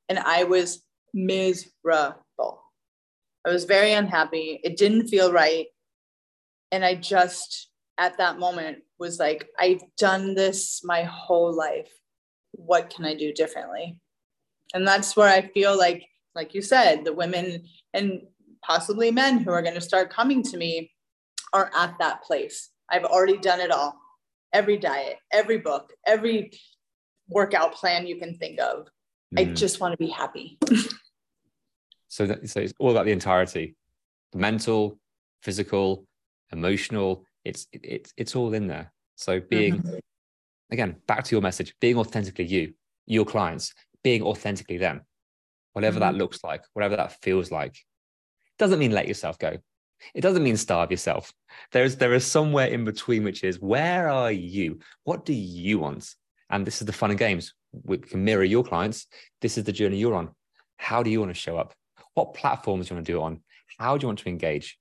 And 0.08 0.20
I 0.20 0.44
was 0.44 0.84
miserable. 1.12 2.14
I 2.38 3.48
was 3.48 3.64
very 3.64 3.92
unhappy. 3.94 4.60
It 4.62 4.76
didn't 4.76 5.08
feel 5.08 5.32
right. 5.32 5.66
And 6.70 6.84
I 6.84 6.94
just, 6.94 7.70
at 7.98 8.18
that 8.18 8.38
moment, 8.38 8.84
was 9.00 9.18
like, 9.18 9.48
I've 9.58 9.82
done 9.98 10.36
this 10.36 10.80
my 10.84 11.02
whole 11.02 11.52
life. 11.52 11.90
What 12.52 12.88
can 12.88 13.04
I 13.04 13.16
do 13.16 13.32
differently? 13.32 13.98
And 14.74 14.86
that's 14.86 15.16
where 15.16 15.28
I 15.28 15.48
feel 15.48 15.76
like, 15.76 16.06
like 16.34 16.54
you 16.54 16.62
said, 16.62 17.04
the 17.04 17.12
women 17.12 17.64
and 17.92 18.22
possibly 18.62 19.10
men 19.10 19.38
who 19.38 19.50
are 19.50 19.62
going 19.62 19.74
to 19.74 19.80
start 19.80 20.10
coming 20.10 20.42
to 20.42 20.56
me 20.56 20.90
are 21.52 21.70
at 21.76 21.94
that 21.98 22.22
place 22.22 22.70
I've 22.90 23.04
already 23.04 23.38
done 23.38 23.60
it 23.60 23.70
all. 23.70 23.98
Every 24.52 24.76
diet, 24.76 25.16
every 25.32 25.58
book, 25.58 25.92
every 26.06 26.52
workout 27.28 27.74
plan 27.74 28.06
you 28.06 28.18
can 28.18 28.36
think 28.36 28.60
of. 28.60 28.86
Mm. 29.34 29.40
I 29.40 29.44
just 29.52 29.80
want 29.80 29.92
to 29.92 29.98
be 29.98 30.08
happy. 30.08 30.58
so, 32.08 32.26
that, 32.26 32.48
so 32.48 32.60
it's 32.60 32.74
all 32.78 32.92
about 32.92 33.06
the 33.06 33.12
entirety, 33.12 33.74
the 34.32 34.38
mental, 34.38 34.98
physical, 35.42 36.06
emotional. 36.52 37.24
It's 37.44 37.66
it's 37.72 38.12
it's 38.16 38.36
all 38.36 38.54
in 38.54 38.68
there. 38.68 38.92
So 39.16 39.40
being 39.40 39.78
mm-hmm. 39.78 39.96
again 40.70 40.96
back 41.06 41.24
to 41.24 41.34
your 41.34 41.42
message, 41.42 41.74
being 41.80 41.98
authentically 41.98 42.44
you, 42.44 42.74
your 43.06 43.24
clients, 43.24 43.74
being 44.02 44.22
authentically 44.22 44.78
them, 44.78 45.02
whatever 45.74 46.00
mm-hmm. 46.00 46.12
that 46.12 46.18
looks 46.18 46.42
like, 46.42 46.64
whatever 46.72 46.96
that 46.96 47.20
feels 47.22 47.50
like, 47.50 47.76
doesn't 48.58 48.78
mean 48.78 48.92
let 48.92 49.06
yourself 49.06 49.38
go. 49.38 49.58
It 50.14 50.20
doesn't 50.20 50.42
mean 50.42 50.56
starve 50.56 50.90
yourself. 50.90 51.32
There's 51.72 51.96
there 51.96 52.14
is 52.14 52.26
somewhere 52.26 52.66
in 52.68 52.84
between, 52.84 53.24
which 53.24 53.44
is 53.44 53.60
where 53.60 54.08
are 54.08 54.32
you? 54.32 54.80
What 55.04 55.24
do 55.24 55.32
you 55.32 55.78
want? 55.78 56.14
And 56.50 56.66
this 56.66 56.80
is 56.80 56.86
the 56.86 56.92
fun 56.92 57.10
and 57.10 57.18
games. 57.18 57.54
We 57.72 57.98
can 57.98 58.24
mirror 58.24 58.44
your 58.44 58.64
clients. 58.64 59.06
This 59.40 59.58
is 59.58 59.64
the 59.64 59.72
journey 59.72 59.98
you're 59.98 60.14
on. 60.14 60.30
How 60.76 61.02
do 61.02 61.10
you 61.10 61.20
want 61.20 61.30
to 61.30 61.40
show 61.40 61.56
up? 61.56 61.74
What 62.14 62.34
platforms 62.34 62.88
do 62.88 62.94
you 62.94 62.96
want 62.96 63.06
to 63.06 63.12
do 63.12 63.18
it 63.18 63.22
on? 63.22 63.40
How 63.78 63.96
do 63.96 64.04
you 64.04 64.08
want 64.08 64.20
to 64.20 64.28
engage? 64.28 64.78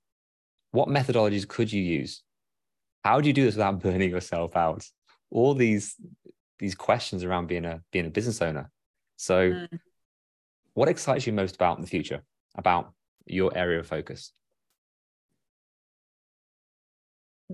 What 0.71 0.89
methodologies 0.89 1.47
could 1.47 1.71
you 1.71 1.82
use? 1.82 2.21
How 3.03 3.21
do 3.21 3.27
you 3.27 3.34
do 3.34 3.45
this 3.45 3.56
without 3.56 3.79
burning 3.84 4.10
yourself 4.10 4.56
out? 4.56 4.86
All 5.32 5.53
these 5.53 5.95
these 6.60 6.75
questions 6.75 7.23
around 7.23 7.47
being 7.47 7.65
a 7.65 7.82
being 7.91 8.06
a 8.06 8.10
business 8.10 8.41
owner. 8.41 8.69
So, 9.17 9.51
mm. 9.51 9.79
What 10.73 10.89
excites 10.89 11.27
you 11.27 11.33
most 11.33 11.55
about 11.55 11.79
the 11.81 11.88
future? 11.88 12.21
About 12.55 12.93
your 13.25 13.55
area 13.57 13.79
of 13.79 13.88
focus? 13.88 14.33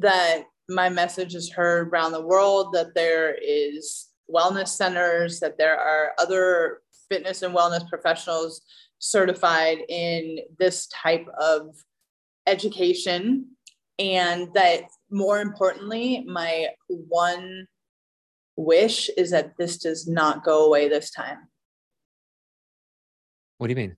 that 0.02 0.44
my 0.68 0.90
message 0.90 1.36
is 1.36 1.52
heard 1.52 1.90
around 1.90 2.12
the 2.12 2.26
world, 2.26 2.74
that 2.74 2.94
there 2.96 3.36
is 3.42 4.08
wellness 4.34 4.70
centers, 4.70 5.40
that 5.40 5.58
there 5.58 5.78
are 5.78 6.14
other 6.20 6.82
fitness 7.10 7.42
and 7.42 7.56
wellness 7.56 7.88
professionals 7.90 8.62
certified 9.00 9.80
in 9.90 10.40
this 10.60 10.88
type 10.88 11.26
of 11.40 11.76
education. 12.46 13.48
And 13.98 14.54
that 14.54 14.84
more 15.10 15.42
importantly, 15.42 16.24
my 16.28 16.68
one 16.88 17.68
wish 18.56 19.10
is 19.18 19.32
that 19.32 19.54
this 19.58 19.78
does 19.78 20.08
not 20.08 20.44
go 20.44 20.66
away 20.66 20.88
this 20.88 21.10
time. 21.12 21.49
What 23.60 23.68
do 23.68 23.72
you 23.72 23.76
mean? 23.76 23.96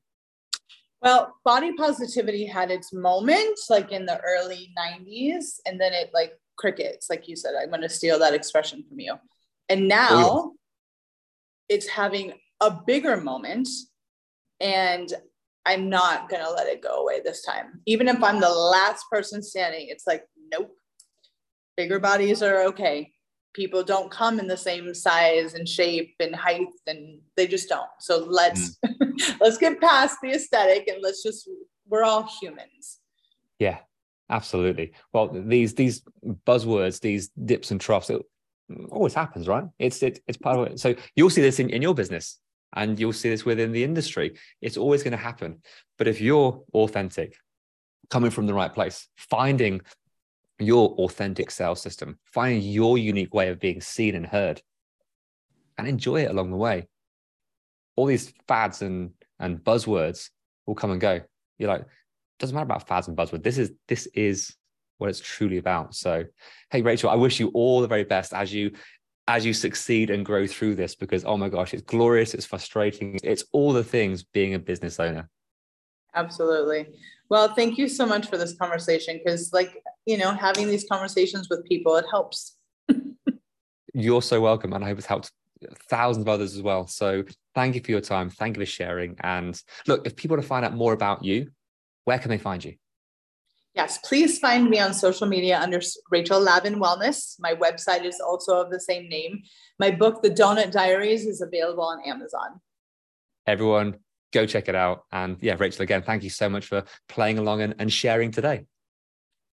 Well, 1.02 1.36
body 1.46 1.74
positivity 1.74 2.46
had 2.46 2.70
its 2.70 2.92
moment 2.92 3.60
like 3.70 3.92
in 3.92 4.06
the 4.06 4.20
early 4.20 4.74
90s, 4.78 5.60
and 5.66 5.80
then 5.80 5.94
it 5.94 6.10
like 6.14 6.34
crickets, 6.58 7.10
like 7.10 7.28
you 7.28 7.36
said. 7.36 7.54
I'm 7.56 7.70
going 7.70 7.82
to 7.82 7.90
steal 7.90 8.20
that 8.20 8.34
expression 8.34 8.84
from 8.88 9.00
you. 9.00 9.16
And 9.70 9.88
now 9.88 10.54
yeah. 11.70 11.76
it's 11.76 11.88
having 11.88 12.34
a 12.60 12.72
bigger 12.86 13.18
moment, 13.18 13.70
and 14.60 15.12
I'm 15.66 15.90
not 15.90 16.28
going 16.28 16.44
to 16.44 16.52
let 16.52 16.68
it 16.68 16.82
go 16.82 17.04
away 17.04 17.22
this 17.24 17.44
time. 17.44 17.82
Even 17.86 18.08
if 18.08 18.22
I'm 18.24 18.40
the 18.40 18.50
last 18.50 19.06
person 19.12 19.44
standing, 19.44 19.88
it's 19.90 20.08
like, 20.08 20.26
nope, 20.52 20.72
bigger 21.78 22.00
bodies 22.00 22.42
are 22.42 22.64
okay. 22.64 23.12
People 23.54 23.84
don't 23.84 24.10
come 24.10 24.40
in 24.40 24.48
the 24.48 24.58
same 24.58 24.94
size 24.94 25.54
and 25.54 25.68
shape 25.68 26.16
and 26.20 26.36
height, 26.36 26.68
and 26.88 27.20
they 27.36 27.48
just 27.48 27.70
don't. 27.70 27.90
So 28.00 28.26
let's 28.28 28.78
mm. 28.86 29.38
let's 29.42 29.58
get 29.58 29.82
past 29.82 30.18
the 30.22 30.32
aesthetic 30.32 30.88
and 30.88 31.02
let's 31.02 31.24
just 31.24 31.50
we're 31.88 32.04
all 32.04 32.30
humans. 32.42 33.00
Yeah, 33.60 33.80
absolutely. 34.30 34.94
Well, 35.14 35.28
these 35.28 35.76
these 35.76 36.02
buzzwords, 36.48 37.02
these 37.02 37.30
dips 37.30 37.72
and 37.72 37.82
troughs, 37.82 38.10
it 38.10 38.22
always 38.90 39.14
happens, 39.14 39.48
right? 39.48 39.66
It's 39.80 40.02
it, 40.02 40.20
it's 40.28 40.38
part 40.38 40.60
of 40.60 40.68
it. 40.68 40.80
So 40.80 40.96
you'll 41.16 41.30
see 41.30 41.42
this 41.42 41.60
in, 41.60 41.70
in 41.70 41.82
your 41.82 41.94
business 41.94 42.40
and 42.74 43.00
you'll 43.00 43.14
see 43.14 43.30
this 43.30 43.46
within 43.46 43.72
the 43.72 43.84
industry. 43.84 44.38
It's 44.62 44.78
always 44.78 45.04
going 45.04 45.12
to 45.12 45.18
happen. 45.18 45.62
But 45.98 46.08
if 46.08 46.22
you're 46.22 46.64
authentic, 46.74 47.36
coming 48.10 48.32
from 48.32 48.46
the 48.46 48.54
right 48.54 48.74
place, 48.74 49.08
finding 49.18 49.82
your 50.62 50.90
authentic 50.96 51.52
sales 51.52 51.82
system, 51.82 52.18
finding 52.26 52.62
your 52.62 52.98
unique 52.98 53.34
way 53.34 53.50
of 53.50 53.60
being 53.60 53.82
seen 53.82 54.16
and 54.16 54.26
heard, 54.26 54.62
and 55.78 55.88
enjoy 55.88 56.22
it 56.22 56.32
along 56.32 56.52
the 56.52 56.58
way. 56.58 56.88
All 57.96 58.06
these 58.06 58.34
fads 58.48 58.82
and 58.82 59.12
and 59.40 59.58
buzzwords 59.58 60.30
will 60.66 60.76
come 60.76 60.92
and 60.92 61.02
go. 61.02 61.22
You're 61.58 61.70
like, 61.70 61.86
doesn't 62.40 62.54
matter 62.54 62.66
about 62.66 62.88
fads 62.88 63.08
and 63.08 63.18
buzzwords. 63.18 63.44
This 63.44 63.58
is 63.58 63.72
this 63.88 64.08
is 64.14 64.56
what 64.98 65.10
it's 65.10 65.20
truly 65.20 65.58
about. 65.58 65.96
So, 65.96 66.26
hey 66.70 66.82
Rachel, 66.82 67.10
I 67.10 67.16
wish 67.16 67.40
you 67.40 67.50
all 67.54 67.82
the 67.82 67.88
very 67.88 68.04
best 68.04 68.34
as 68.34 68.54
you 68.54 68.72
as 69.28 69.46
you 69.46 69.54
succeed 69.54 70.10
and 70.10 70.26
grow 70.26 70.46
through 70.48 70.76
this 70.76 70.96
because 70.96 71.24
oh 71.26 71.38
my 71.38 71.50
gosh, 71.50 71.74
it's 71.74 71.84
glorious, 71.84 72.34
it's 72.34 72.46
frustrating, 72.46 73.20
it's 73.24 73.46
all 73.52 73.74
the 73.74 73.84
things 73.84 74.24
being 74.24 74.54
a 74.54 74.60
business 74.60 75.00
owner. 75.00 75.30
Absolutely. 76.16 76.88
Well, 77.30 77.54
thank 77.54 77.78
you 77.78 77.88
so 77.88 78.06
much 78.06 78.28
for 78.28 78.38
this 78.38 78.54
conversation 78.56 79.20
because, 79.24 79.54
like, 79.54 79.82
you 80.06 80.18
know, 80.18 80.32
having 80.32 80.68
these 80.68 80.86
conversations 80.90 81.48
with 81.50 81.66
people, 81.66 81.96
it 81.96 82.06
helps. 82.12 82.58
You're 83.94 84.22
so 84.22 84.42
welcome. 84.42 84.74
And 84.74 84.84
I 84.84 84.90
hope 84.90 84.98
it's 84.98 85.08
helped 85.08 85.32
thousands 85.90 86.24
of 86.24 86.30
others 86.30 86.56
as 86.56 86.62
well. 86.62 86.88
So 86.88 87.24
thank 87.56 87.76
you 87.76 87.82
for 87.82 87.92
your 87.92 88.02
time. 88.02 88.30
Thank 88.30 88.58
you 88.58 88.62
for 88.62 88.66
sharing. 88.66 89.16
And 89.22 89.62
look, 89.88 90.06
if 90.06 90.16
people 90.16 90.36
want 90.36 90.44
to 90.44 90.48
find 90.48 90.66
out 90.66 90.74
more 90.74 90.94
about 90.94 91.24
you, 91.24 91.52
where 92.06 92.20
can 92.20 92.30
they 92.30 92.38
find 92.38 92.64
you? 92.64 92.76
Yes, 93.74 94.00
please 94.00 94.38
find 94.38 94.70
me 94.70 94.80
on 94.80 94.94
social 94.94 95.28
media 95.28 95.58
under 95.58 95.80
Rachel 96.10 96.42
Lavin 96.42 96.76
Wellness. 96.76 97.38
My 97.40 97.54
website 97.54 98.04
is 98.04 98.20
also 98.20 98.60
of 98.60 98.70
the 98.70 98.82
same 98.82 99.08
name. 99.08 99.44
My 99.80 99.92
book, 99.92 100.22
The 100.22 100.30
Doughnut 100.30 100.74
Diaries, 100.74 101.26
is 101.26 101.40
available 101.40 101.84
on 101.84 102.02
Amazon. 102.06 102.60
Everyone, 103.48 103.96
go 104.32 104.46
check 104.46 104.70
it 104.70 104.76
out. 104.76 105.04
And 105.12 105.38
yeah, 105.42 105.56
Rachel, 105.58 105.84
again, 105.84 106.02
thank 106.02 106.24
you 106.24 106.30
so 106.30 106.50
much 106.50 106.66
for 106.66 106.84
playing 107.08 107.38
along 107.38 107.62
and, 107.62 107.76
and 107.80 107.92
sharing 107.92 108.32
today. 108.32 108.66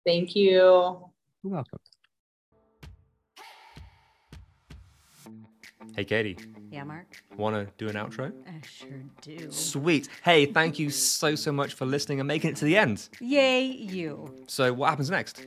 Thank 0.04 0.36
you. 0.36 0.52
You're 0.52 1.10
welcome. 1.42 1.78
Hey, 5.96 6.04
Katie. 6.04 6.36
Yeah, 6.70 6.84
Mark. 6.84 7.06
Want 7.38 7.56
to 7.56 7.72
do 7.78 7.88
an 7.88 7.96
outro? 7.96 8.30
I 8.46 8.60
sure 8.66 9.02
do. 9.22 9.50
Sweet. 9.50 10.08
Hey, 10.22 10.44
thank 10.44 10.78
you 10.78 10.90
so, 10.90 11.34
so 11.34 11.50
much 11.50 11.72
for 11.72 11.86
listening 11.86 12.20
and 12.20 12.28
making 12.28 12.50
it 12.50 12.56
to 12.56 12.66
the 12.66 12.76
end. 12.76 13.08
Yay, 13.18 13.64
you. 13.64 14.34
So, 14.46 14.74
what 14.74 14.90
happens 14.90 15.08
next? 15.08 15.46